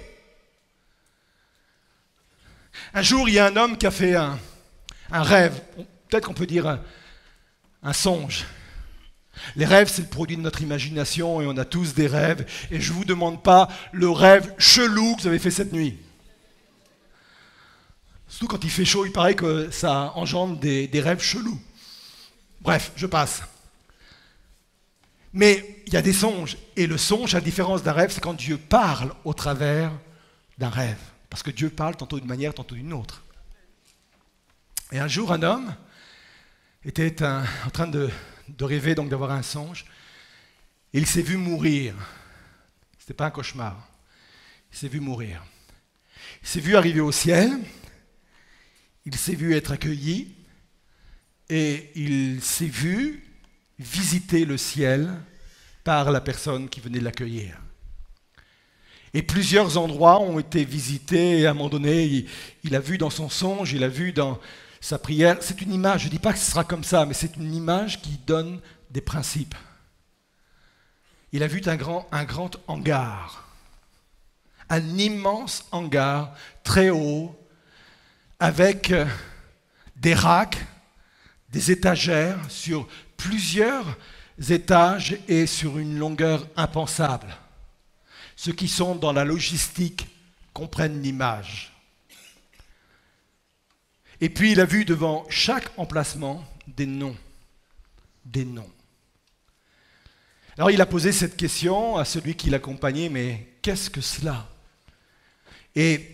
[2.95, 4.39] Un jour, il y a un homme qui a fait un,
[5.11, 5.61] un rêve.
[6.09, 6.79] Peut-être qu'on peut dire un,
[7.83, 8.45] un songe.
[9.55, 12.43] Les rêves, c'est le produit de notre imagination et on a tous des rêves.
[12.71, 15.95] Et je ne vous demande pas le rêve chelou que vous avez fait cette nuit.
[18.47, 21.59] Quand il fait chaud, il paraît que ça engendre des, rêves chelous.
[22.61, 23.43] Bref, je passe.
[25.33, 26.57] Mais il y a des songes.
[26.75, 29.91] Et le songe, à la différence d'un rêve, c'est quand Dieu parle au travers
[30.57, 30.99] d'un rêve.
[31.29, 33.23] Parce que Dieu parle tantôt d'une manière, tantôt d'une autre.
[34.91, 35.75] Et un jour, un homme
[36.85, 38.09] était en train de,
[38.47, 39.85] de rêver, donc d'avoir un songe.
[40.93, 41.95] Et il s'est vu mourir.
[42.99, 43.87] Ce n'était pas un cauchemar.
[44.71, 45.43] Il s'est vu mourir.
[46.41, 47.59] Il s'est vu arriver au ciel.
[49.05, 50.35] Il s'est vu être accueilli.
[51.49, 53.23] Et il s'est vu
[53.77, 55.13] visiter le ciel
[55.83, 57.57] par la personne qui venait l'accueillir.
[59.13, 62.27] Et plusieurs endroits ont été visités, à un moment donné,
[62.63, 64.39] il, a vu dans son songe, il a vu dans
[64.81, 65.37] sa prière.
[65.41, 67.53] C'est une image, je ne dis pas que ce sera comme ça, mais c'est une
[67.53, 69.55] image qui donne des principes.
[71.31, 73.47] Il a vu un grand hangar,
[74.69, 77.35] un immense hangar, très haut,
[78.43, 79.05] avec euh,
[79.95, 80.57] des racks,
[81.47, 83.97] des étagères sur plusieurs
[84.49, 87.33] étages et sur une longueur impensable.
[88.35, 90.09] Ceux qui sont dans la logistique
[90.51, 91.71] comprennent l'image.
[94.19, 97.15] Et puis il a vu devant chaque emplacement des noms.
[98.25, 98.71] Des noms.
[100.57, 104.49] Alors il a posé cette question à celui qui l'accompagnait, mais qu'est-ce que cela?
[105.75, 106.12] Et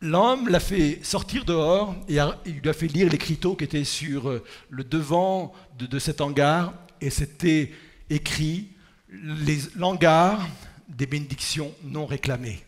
[0.00, 4.28] l'homme l'a fait sortir dehors et il lui a fait lire l'écriteau qui était sur
[4.28, 7.72] euh, le devant de, cet hangar et c'était
[8.10, 8.68] écrit
[9.10, 10.46] les hangars
[10.88, 12.62] des bénédictions non réclamées.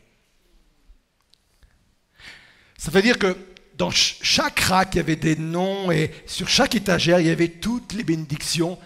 [2.77, 3.37] Ça veut dire que
[3.77, 7.49] dans chaque rack, il y avait des noms et sur chaque étagère, il y avait
[7.49, 8.79] toutes les bénédictions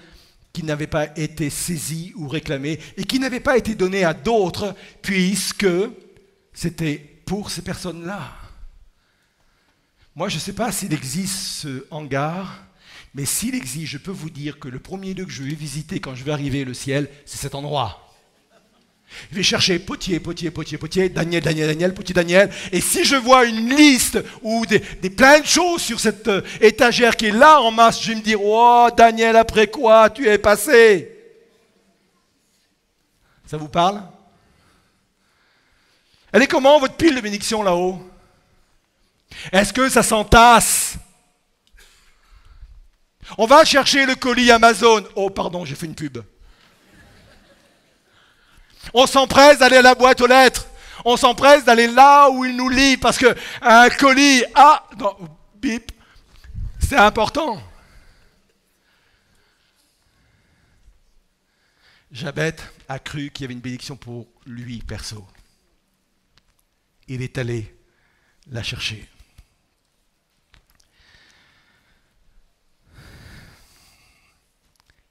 [0.52, 4.74] qui n'avaient pas été saisies ou réclamées et qui n'avaient pas été données à d'autres
[5.02, 5.66] puisque
[6.52, 8.32] c'était pour ces personnes-là.
[10.16, 12.64] Moi, je ne sais pas s'il existe ce hangar,
[13.14, 16.00] mais s'il existe, je peux vous dire que le premier lieu que je vais visiter
[16.00, 18.00] quand je vais arriver au ciel, c'est cet endroit.
[19.30, 22.50] Je vais chercher Potier, Potier, Potier, Potier, Daniel, Daniel, Daniel, Potier, Daniel.
[22.72, 26.42] Et si je vois une liste ou des, des plein de choses sur cette euh,
[26.60, 30.26] étagère qui est là en masse, je vais me dire, oh Daniel, après quoi tu
[30.26, 31.10] es passé?
[33.46, 34.02] Ça vous parle?
[36.35, 38.03] Elle est comment votre pile de bénédiction là-haut?
[39.53, 40.97] Est-ce que ça s'entasse?
[43.38, 45.05] On va chercher le colis Amazon.
[45.14, 46.18] Oh pardon, j'ai fait une pub.
[48.92, 50.66] On s'empresse d'aller à la boîte aux lettres.
[51.05, 55.16] On s'empresse d'aller là où il nous lit parce que un colis, ah, non,
[55.55, 55.92] bip,
[56.81, 57.62] c'est important.
[62.11, 62.57] Jabet
[62.88, 65.25] a cru qu'il y avait une bénédiction pour lui perso.
[67.08, 67.74] Il est allé
[68.46, 69.08] la chercher.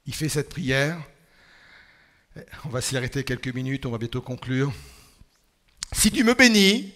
[0.06, 1.00] Il fait cette prière
[2.64, 4.72] on va s'y arrêter quelques minutes, on va bientôt conclure.
[5.92, 6.92] Si tu me bénis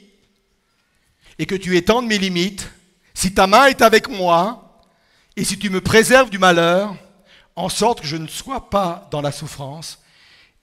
[1.38, 2.68] et que tu étendes mes limites,
[3.14, 4.82] si ta main est avec moi
[5.36, 6.96] et si tu me préserves du malheur,
[7.54, 10.00] en sorte que je ne sois pas dans la souffrance,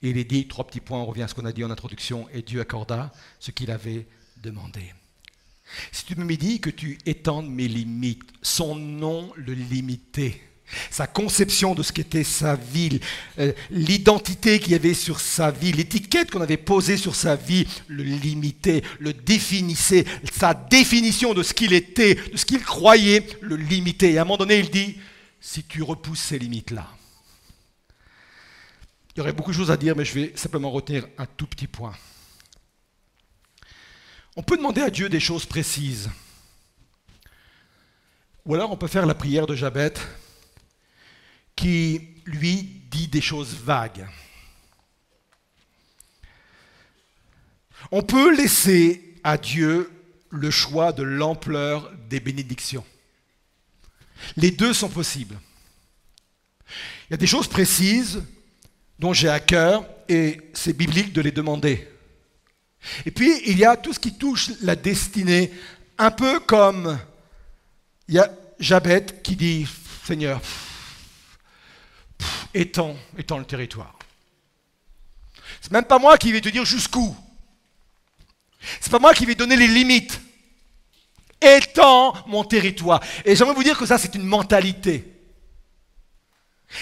[0.02, 2.28] il est dit, trois petits points, on revient à ce qu'on a dit en introduction,
[2.34, 4.08] et Dieu accorda ce qu'il avait
[4.46, 4.94] demandé.
[5.92, 10.42] Si tu me dis que tu étendes mes limites, son nom le limité
[10.90, 13.00] sa conception de ce qu'était sa vie,
[13.40, 17.68] euh, l'identité qu'il y avait sur sa vie, l'étiquette qu'on avait posée sur sa vie,
[17.88, 23.56] le limitait, le définissait, sa définition de ce qu'il était, de ce qu'il croyait, le
[23.56, 24.14] limitait.
[24.14, 24.98] Et à un moment donné, il dit,
[25.40, 26.88] si tu repousses ces limites-là,
[29.16, 31.48] il y aurait beaucoup de choses à dire, mais je vais simplement retenir un tout
[31.48, 31.94] petit point.
[34.36, 36.10] On peut demander à Dieu des choses précises.
[38.46, 39.94] Ou alors on peut faire la prière de Jabet
[41.56, 44.06] qui, lui, dit des choses vagues.
[47.92, 49.90] On peut laisser à Dieu
[50.30, 52.86] le choix de l'ampleur des bénédictions.
[54.36, 55.40] Les deux sont possibles.
[57.10, 58.24] Il y a des choses précises
[59.00, 61.88] dont j'ai à cœur et c'est biblique de les demander.
[63.06, 65.52] Et puis, il y a tout ce qui touche la destinée,
[65.98, 67.00] un peu comme
[68.08, 69.68] il y a Jabet qui dit,
[70.06, 70.42] Seigneur,
[72.54, 73.98] étends, le territoire.
[75.62, 77.16] C'est même pas moi qui vais te dire jusqu'où.
[78.80, 80.22] C'est pas moi qui vais donner les limites.
[81.42, 83.02] Étends mon territoire.
[83.24, 85.15] Et j'aimerais vous dire que ça, c'est une mentalité.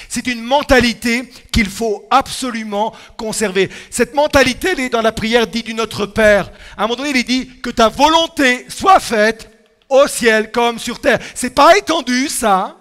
[0.09, 3.69] C'est une mentalité qu'il faut absolument conserver.
[3.89, 6.51] Cette mentalité, elle est dans la prière dite du Notre Père.
[6.77, 9.49] À un moment donné, il est dit que ta volonté soit faite
[9.89, 11.19] au ciel comme sur terre.
[11.35, 12.77] C'est pas étendu, ça.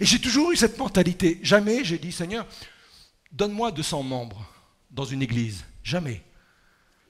[0.00, 1.40] Et j'ai toujours eu cette mentalité.
[1.42, 2.46] Jamais j'ai dit, Seigneur,
[3.32, 4.44] donne-moi 200 membres
[4.90, 5.64] dans une église.
[5.82, 6.22] Jamais.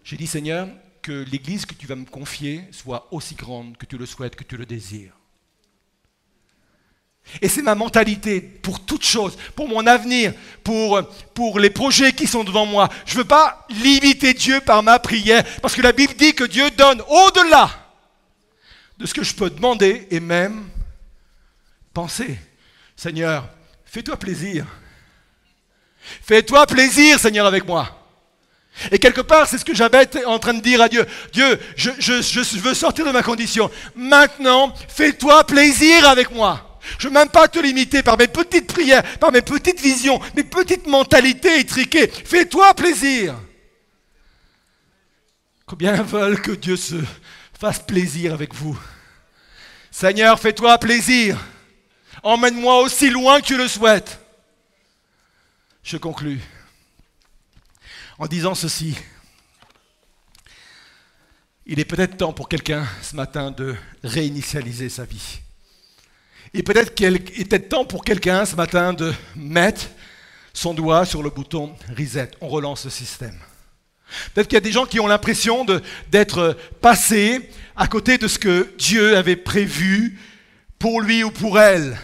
[0.05, 0.69] J'ai dit, Seigneur,
[1.03, 4.45] que l'église que tu vas me confier soit aussi grande que tu le souhaites, que
[4.45, 5.20] tu le désires.
[7.41, 10.33] Et c'est ma mentalité pour toute chose, pour mon avenir,
[10.65, 11.01] pour,
[11.33, 12.89] pour les projets qui sont devant moi.
[13.07, 16.45] Je ne veux pas limiter Dieu par ma prière, parce que la Bible dit que
[16.45, 17.71] Dieu donne au-delà
[18.99, 20.69] de ce que je peux demander et même
[21.95, 22.39] penser.
[22.97, 23.49] Seigneur,
[23.85, 24.67] fais-toi plaisir.
[26.23, 27.97] Fais-toi plaisir, Seigneur, avec moi.
[28.91, 31.07] Et quelque part, c'est ce que Jabet est en train de dire à Dieu.
[31.33, 33.71] Dieu, je, je veux sortir de ma condition.
[33.95, 36.70] Maintenant, fais-toi plaisir avec moi.
[36.99, 40.21] Je ne veux même pas te limiter par mes petites prières, par mes petites visions,
[40.37, 42.09] mes petites mentalités étriquées.
[42.09, 43.35] Fais-toi plaisir.
[45.67, 46.97] Combien veulent que Dieu se
[47.59, 48.79] fasse plaisir avec vous?
[49.91, 51.39] Seigneur, fais-toi plaisir.
[52.23, 54.19] Emmène-moi aussi loin que tu le souhaites.
[55.83, 56.41] Je conclus
[58.19, 58.97] en disant ceci.
[61.67, 63.75] Il est peut-être temps pour quelqu'un ce matin de
[64.05, 65.41] réinitialiser sa vie.
[66.53, 69.83] Et peut-être qu'il était temps pour quelqu'un ce matin de mettre
[70.53, 72.31] son doigt sur le bouton reset.
[72.41, 73.39] On relance le système.
[74.35, 75.65] Peut-être qu'il y a des gens qui ont l'impression
[76.11, 80.19] d'être passés à côté de ce que Dieu avait prévu
[80.79, 81.97] pour lui ou pour elle.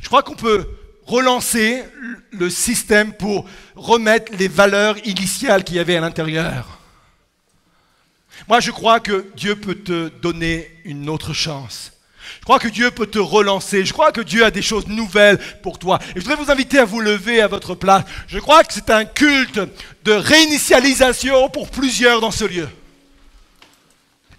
[0.00, 0.66] Je crois qu'on peut
[1.04, 1.84] relancer
[2.30, 6.78] le système pour remettre les valeurs initiales qu'il y avait à l'intérieur.
[8.48, 11.92] Moi, je crois que Dieu peut te donner une autre chance.
[12.40, 13.84] Je crois que Dieu peut te relancer.
[13.84, 15.98] Je crois que Dieu a des choses nouvelles pour toi.
[16.10, 18.04] Et je voudrais vous inviter à vous lever à votre place.
[18.26, 19.60] Je crois que c'est un culte
[20.04, 22.68] de réinitialisation pour plusieurs dans ce lieu.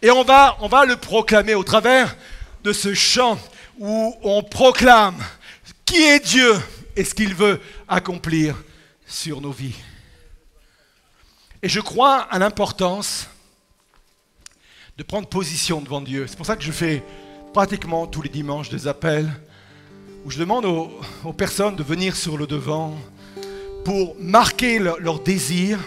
[0.02, 2.16] Et on va, on va le proclamer au travers
[2.64, 3.40] de ce chant
[3.80, 5.16] où on proclame
[5.86, 6.54] qui est Dieu
[6.96, 8.56] et ce qu'il veut accomplir
[9.06, 9.76] sur nos vies.
[11.62, 13.28] Et je crois à l'importance
[14.98, 16.26] de prendre position devant Dieu.
[16.28, 17.04] C'est pour ça que je fais
[17.54, 19.32] pratiquement tous les dimanches des appels
[20.26, 22.98] où je demande aux, personnes de venir sur le devant
[23.86, 25.80] pour marquer leur désir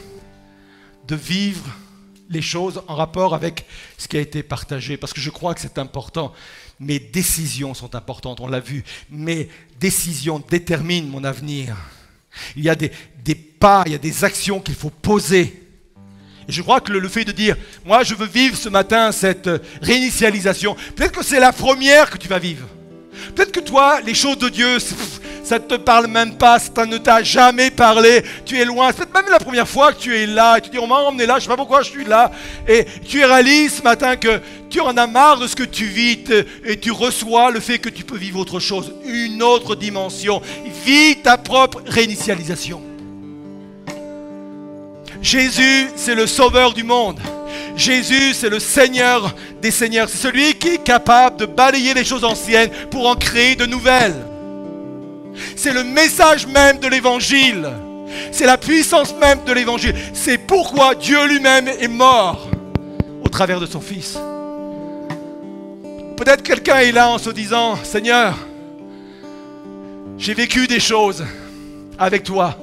[1.09, 1.65] de vivre
[2.31, 3.67] les choses en rapport avec
[3.99, 6.33] ce qui a été partagé, parce que je crois que c'est important.
[6.79, 8.85] Mes décisions sont importantes, on l'a vu.
[9.11, 9.49] Mes
[9.81, 11.77] décisions déterminent mon avenir.
[12.55, 12.93] Il y a des,
[13.35, 15.66] pas, il y a des actions qu'il faut poser.
[16.49, 19.51] Et je crois que le, fait de dire, moi je veux vivre ce matin cette
[19.83, 22.67] réinitialisation, peut-être que c'est la première que tu vas vivre.
[23.35, 24.79] Peut-être que toi, les choses de Dieu,
[25.43, 28.89] ça ne te parle même pas, ça ne t'a jamais parlé, tu es loin.
[28.89, 30.97] C'est peut-être même la première fois que tu es là, et tu dis, on m'a
[30.97, 32.31] emmené là, je ne sais pas pourquoi je suis là.
[32.69, 34.41] Et tu réalises ce matin que
[34.71, 36.19] tu en as marre de ce que tu vis,
[36.65, 40.43] et tu reçois le fait que tu peux vivre autre chose, une autre dimension.
[40.85, 42.96] Vis ta propre réinitialisation.
[45.23, 47.19] Jésus, c'est le sauveur du monde.
[47.77, 50.09] Jésus, c'est le Seigneur des Seigneurs.
[50.09, 54.17] C'est celui qui est capable de balayer les choses anciennes pour en créer de nouvelles.
[55.55, 57.69] C'est le message même de l'Évangile.
[58.33, 59.95] C'est la puissance même de l'Évangile.
[60.15, 62.49] C'est pourquoi Dieu lui-même est mort
[63.23, 64.19] au travers de son Fils.
[66.17, 68.35] Peut-être quelqu'un est là en se disant, Seigneur,
[70.17, 71.25] j'ai vécu des choses
[71.99, 72.57] avec toi.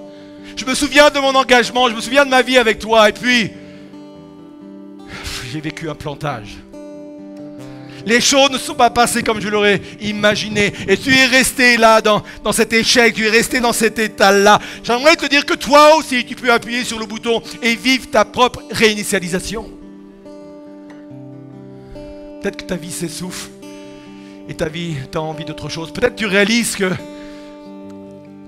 [0.55, 3.11] Je me souviens de mon engagement, je me souviens de ma vie avec toi, et
[3.13, 3.51] puis
[5.51, 6.57] j'ai vécu un plantage.
[8.05, 10.73] Les choses ne sont pas passées comme je l'aurais imaginé.
[10.87, 14.59] Et tu es resté là dans, dans cet échec, tu es resté dans cet état-là.
[14.83, 18.25] J'aimerais te dire que toi aussi, tu peux appuyer sur le bouton et vivre ta
[18.25, 19.69] propre réinitialisation.
[22.41, 23.49] Peut-être que ta vie s'essouffle
[24.49, 25.93] et ta vie, tu as envie d'autre chose.
[25.93, 26.91] Peut-être tu réalises que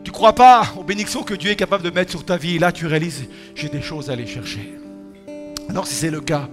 [0.06, 2.60] tu ne crois pas aux bénédictions que Dieu est capable de mettre sur ta vie?
[2.60, 3.26] Là, tu réalises,
[3.56, 4.76] j'ai des choses à aller chercher.
[5.68, 6.47] Alors, si c'est le cas,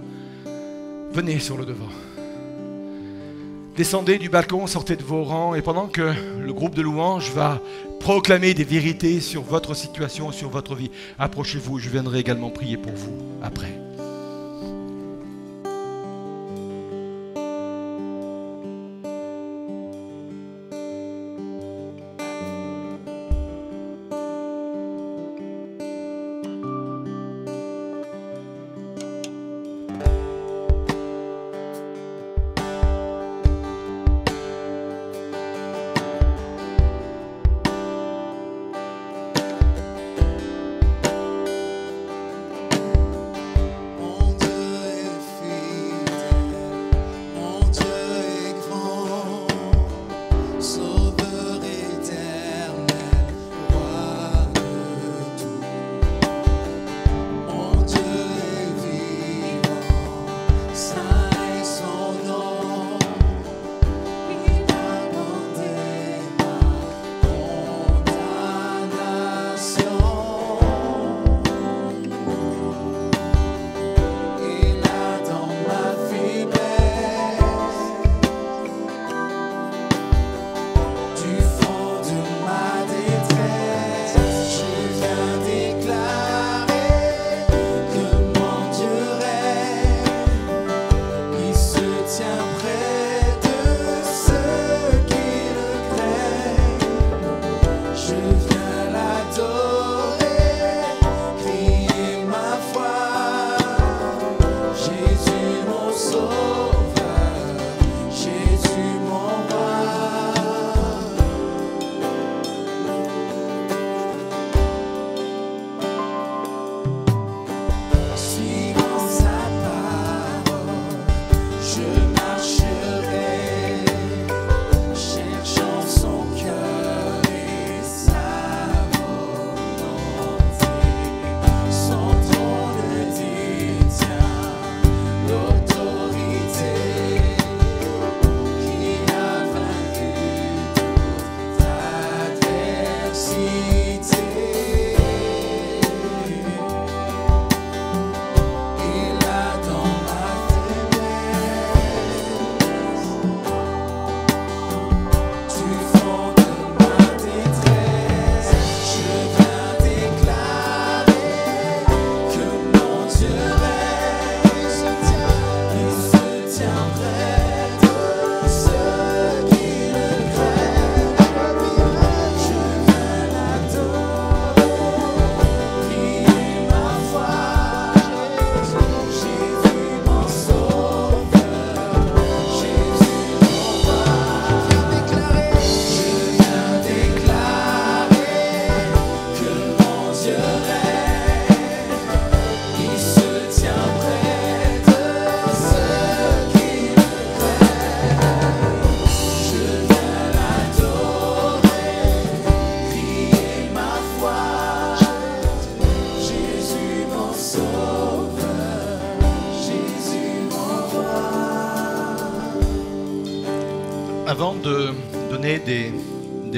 [1.11, 1.89] venez sur le devant.
[3.77, 7.61] Descendez du balcon, sortez de vos rangs, et pendant que le groupe de louanges va
[7.99, 10.89] proclamer des vérités sur votre situation, sur votre vie,
[11.19, 13.71] approchez-vous, je viendrai également prier pour vous après.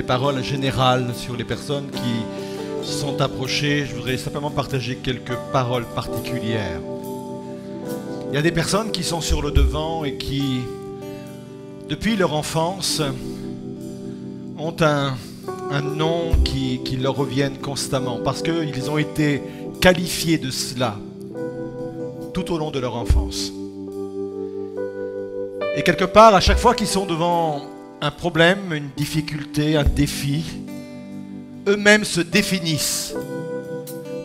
[0.05, 6.79] Paroles générales sur les personnes qui sont approchées, je voudrais simplement partager quelques paroles particulières.
[8.29, 10.59] Il y a des personnes qui sont sur le devant et qui,
[11.89, 13.01] depuis leur enfance,
[14.57, 15.15] ont un,
[15.71, 19.41] un nom qui, qui leur revienne constamment parce qu'ils ont été
[19.81, 20.97] qualifiés de cela
[22.33, 23.51] tout au long de leur enfance.
[25.75, 27.74] Et quelque part, à chaque fois qu'ils sont devant
[28.05, 30.43] un problème, une difficulté, un défi,
[31.67, 33.15] eux-mêmes se définissent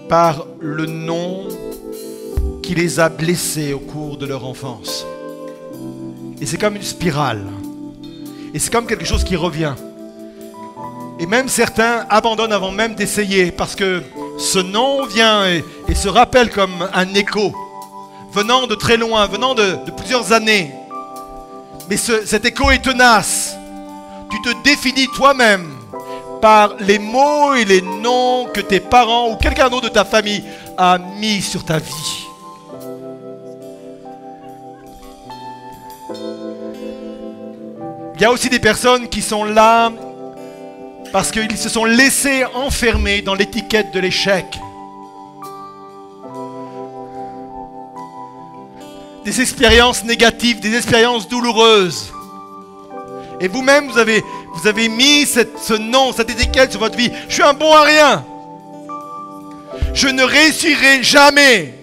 [0.06, 1.48] par le nom
[2.62, 5.06] qui les a blessés au cours de leur enfance.
[6.42, 7.46] Et c'est comme une spirale.
[8.52, 9.72] Et c'est comme quelque chose qui revient.
[11.18, 14.02] Et même certains abandonnent avant même d'essayer parce que
[14.38, 15.64] ce nom vient et,
[15.94, 17.54] se rappelle comme un écho,
[18.30, 20.70] venant de très loin, venant de, plusieurs années.
[21.88, 23.56] Mais ce, cet écho est tenace.
[24.42, 25.70] Te définis toi-même
[26.40, 30.42] par les mots et les noms que tes parents ou quelqu'un d'autre de ta famille
[30.78, 32.26] a mis sur ta vie.
[38.14, 39.92] Il y a aussi des personnes qui sont là
[41.12, 44.46] parce qu'ils se sont laissés enfermer dans l'étiquette de l'échec.
[49.24, 52.12] Des expériences négatives, des expériences douloureuses.
[53.40, 57.10] Et vous-même, vous avez, mis ce nom, cette étiquette sur votre vie.
[57.28, 58.24] Je suis un bon à rien.
[59.94, 61.74] Je ne réussirai jamais.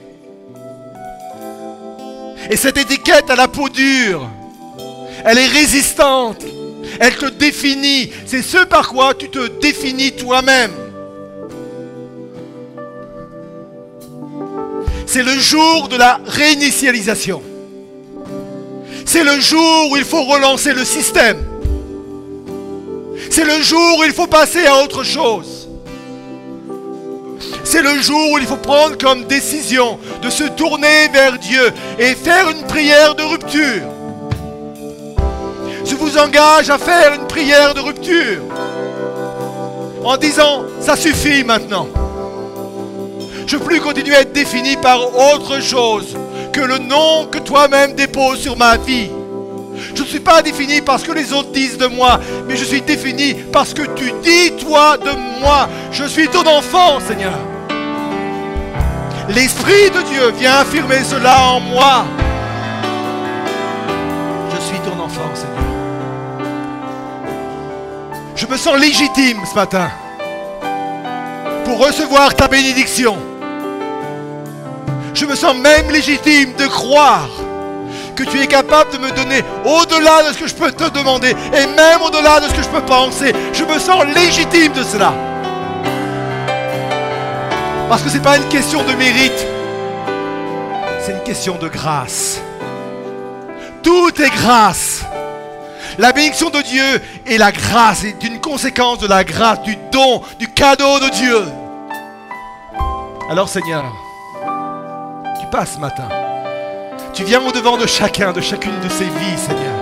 [2.50, 4.30] Et cette étiquette a la peau dure.
[5.26, 6.44] Elle est résistante.
[7.00, 8.12] Elle te définit.
[8.26, 10.72] C'est ce par quoi tu te définis toi-même.
[15.08, 17.42] C'est le jour de la réinitialisation.
[19.08, 21.38] C'est le jour où il faut relancer le système.
[23.32, 25.70] C'est le jour où il faut passer à autre chose.
[27.64, 32.16] C'est le jour où il faut prendre comme décision de se tourner vers Dieu et
[32.16, 33.88] faire une prière de rupture.
[35.86, 38.42] Je vous engage à faire une prière de rupture
[40.04, 41.88] en disant, ça suffit maintenant.
[43.46, 45.00] Je ne plus continuer à être défini par
[45.34, 46.18] autre chose
[46.62, 49.10] le nom que toi-même déposes sur ma vie.
[49.96, 52.82] Je ne suis pas défini parce que les autres disent de moi, mais je suis
[52.82, 55.70] défini parce que tu dis toi de moi.
[55.92, 57.38] Je suis ton enfant, Seigneur.
[59.30, 62.06] L'Esprit de Dieu vient affirmer cela en moi.
[64.56, 65.58] Je suis ton enfant, Seigneur.
[68.36, 69.90] Je me sens légitime ce matin
[71.66, 73.18] pour recevoir ta bénédiction.
[75.20, 77.28] Je me sens même légitime de croire
[78.16, 81.30] que tu es capable de me donner au-delà de ce que je peux te demander
[81.32, 83.34] et même au-delà de ce que je peux penser.
[83.52, 85.12] Je me sens légitime de cela.
[87.90, 89.48] Parce que ce n'est pas une question de mérite,
[91.04, 92.40] c'est une question de grâce.
[93.82, 95.02] Tout est grâce.
[95.98, 100.22] La bénédiction de Dieu et la grâce est une conséquence de la grâce, du don,
[100.38, 101.44] du cadeau de Dieu.
[103.32, 103.84] Alors Seigneur,
[105.48, 106.08] passes ce matin.
[107.14, 109.74] Tu viens au-devant de chacun, de chacune de ces vies, Seigneur.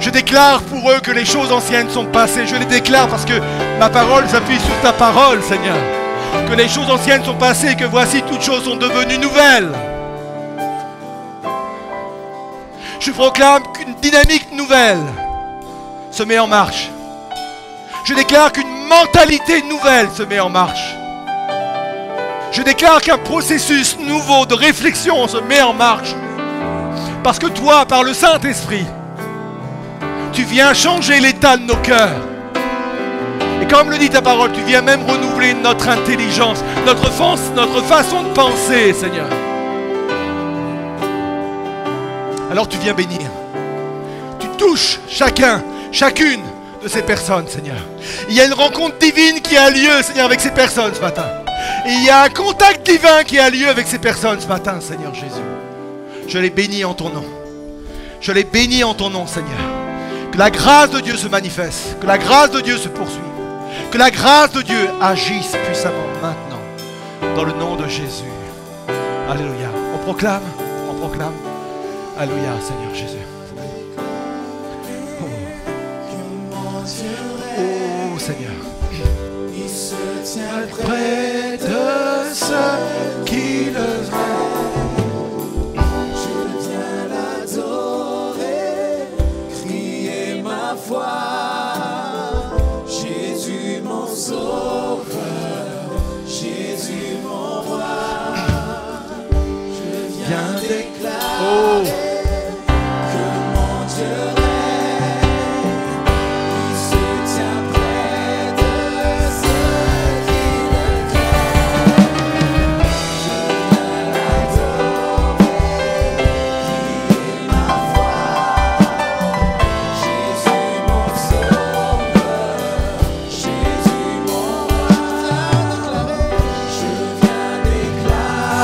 [0.00, 2.46] Je déclare pour eux que les choses anciennes sont passées.
[2.46, 3.40] Je les déclare parce que
[3.78, 5.76] ma parole s'appuie sur ta parole, Seigneur.
[6.48, 9.72] Que les choses anciennes sont passées et que voici toutes choses sont devenues nouvelles.
[13.00, 15.04] Je proclame qu'une dynamique nouvelle
[16.10, 16.90] se met en marche.
[18.04, 21.03] Je déclare qu'une mentalité nouvelle se met en marche.
[22.54, 26.14] Je déclare qu'un processus nouveau de réflexion se met en marche.
[27.24, 28.86] Parce que toi, par le Saint-Esprit,
[30.32, 32.20] tu viens changer l'état de nos cœurs.
[33.60, 37.10] Et comme le dit ta parole, tu viens même renouveler notre intelligence, notre,
[37.56, 39.26] notre façon de penser, Seigneur.
[42.52, 43.28] Alors tu viens bénir.
[44.38, 46.42] Tu touches chacun, chacune
[46.80, 47.82] de ces personnes, Seigneur.
[48.28, 51.43] Il y a une rencontre divine qui a lieu, Seigneur, avec ces personnes ce matin.
[51.86, 55.14] Il y a un contact divin qui a lieu avec ces personnes ce matin, Seigneur
[55.14, 55.42] Jésus.
[56.26, 57.24] Je les bénis en ton nom.
[58.20, 59.58] Je les bénis en ton nom, Seigneur.
[60.32, 61.98] Que la grâce de Dieu se manifeste.
[62.00, 63.20] Que la grâce de Dieu se poursuive.
[63.90, 67.34] Que la grâce de Dieu agisse puissamment maintenant.
[67.36, 68.24] Dans le nom de Jésus.
[69.28, 69.68] Alléluia.
[69.94, 70.42] On proclame.
[70.90, 71.34] On proclame.
[72.18, 73.18] Alléluia, Seigneur Jésus.
[75.20, 75.26] Oh,
[78.14, 78.73] oh Seigneur.
[80.36, 84.43] Près de ceux qui le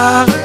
[0.03, 0.40] Ah.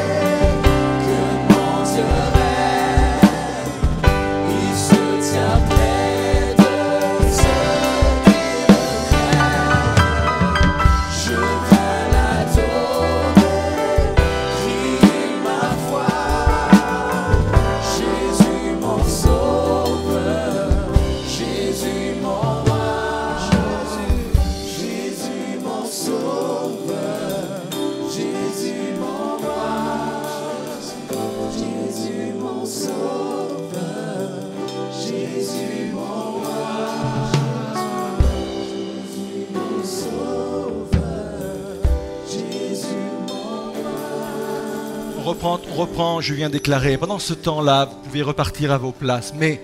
[46.22, 46.98] Je viens déclarer.
[46.98, 49.62] Pendant ce temps-là, vous pouvez repartir à vos places, mais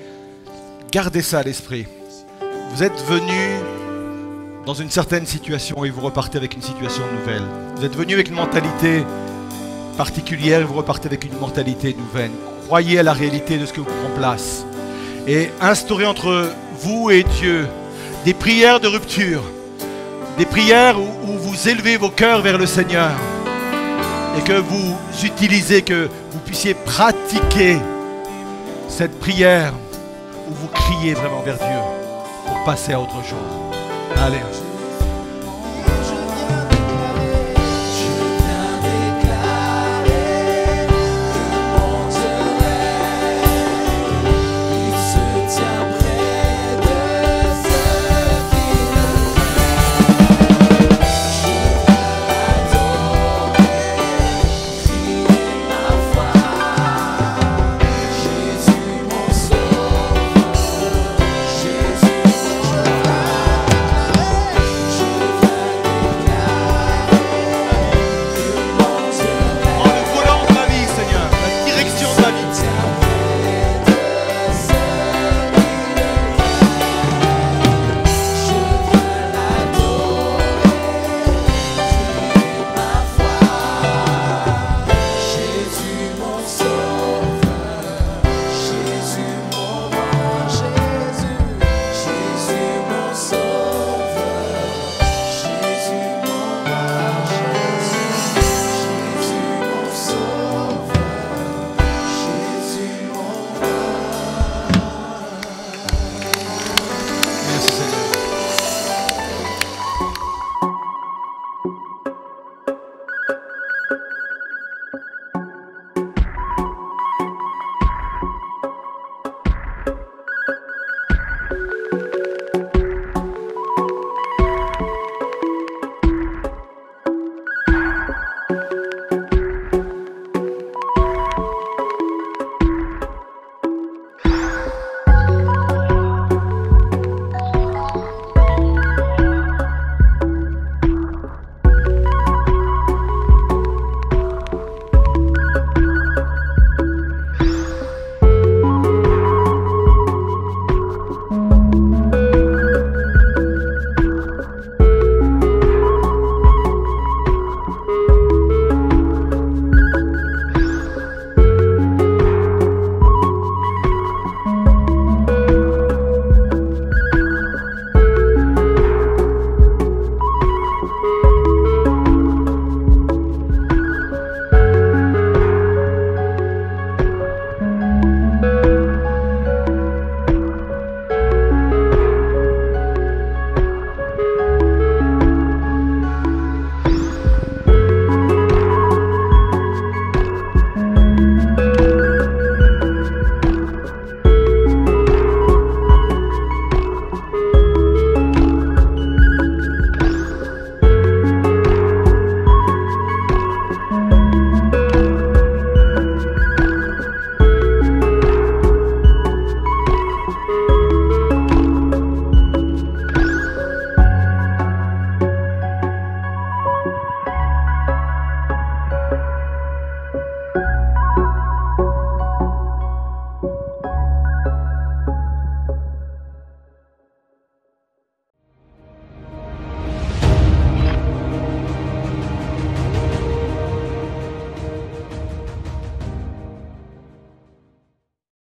[0.91, 1.86] gardez ça à l'esprit.
[2.74, 3.49] Vous êtes venu
[4.66, 7.43] dans une certaine situation et vous repartez avec une situation nouvelle.
[7.76, 9.04] Vous êtes venu avec une mentalité
[9.97, 12.32] particulière et vous repartez avec une mentalité nouvelle.
[12.66, 14.66] Croyez à la réalité de ce que vous prend place
[15.28, 16.49] et instaurez entre
[16.80, 17.68] vous et Dieu
[18.26, 19.43] des prières de rupture,
[20.38, 23.12] des prières où vous élevez vos cœurs vers le Seigneur
[24.38, 27.78] et que vous utilisez, que vous puissiez pratiquer
[28.88, 29.74] cette prière
[30.50, 31.80] où vous criez vraiment vers Dieu
[32.46, 33.72] pour passer à autre chose.
[34.18, 34.61] Allez.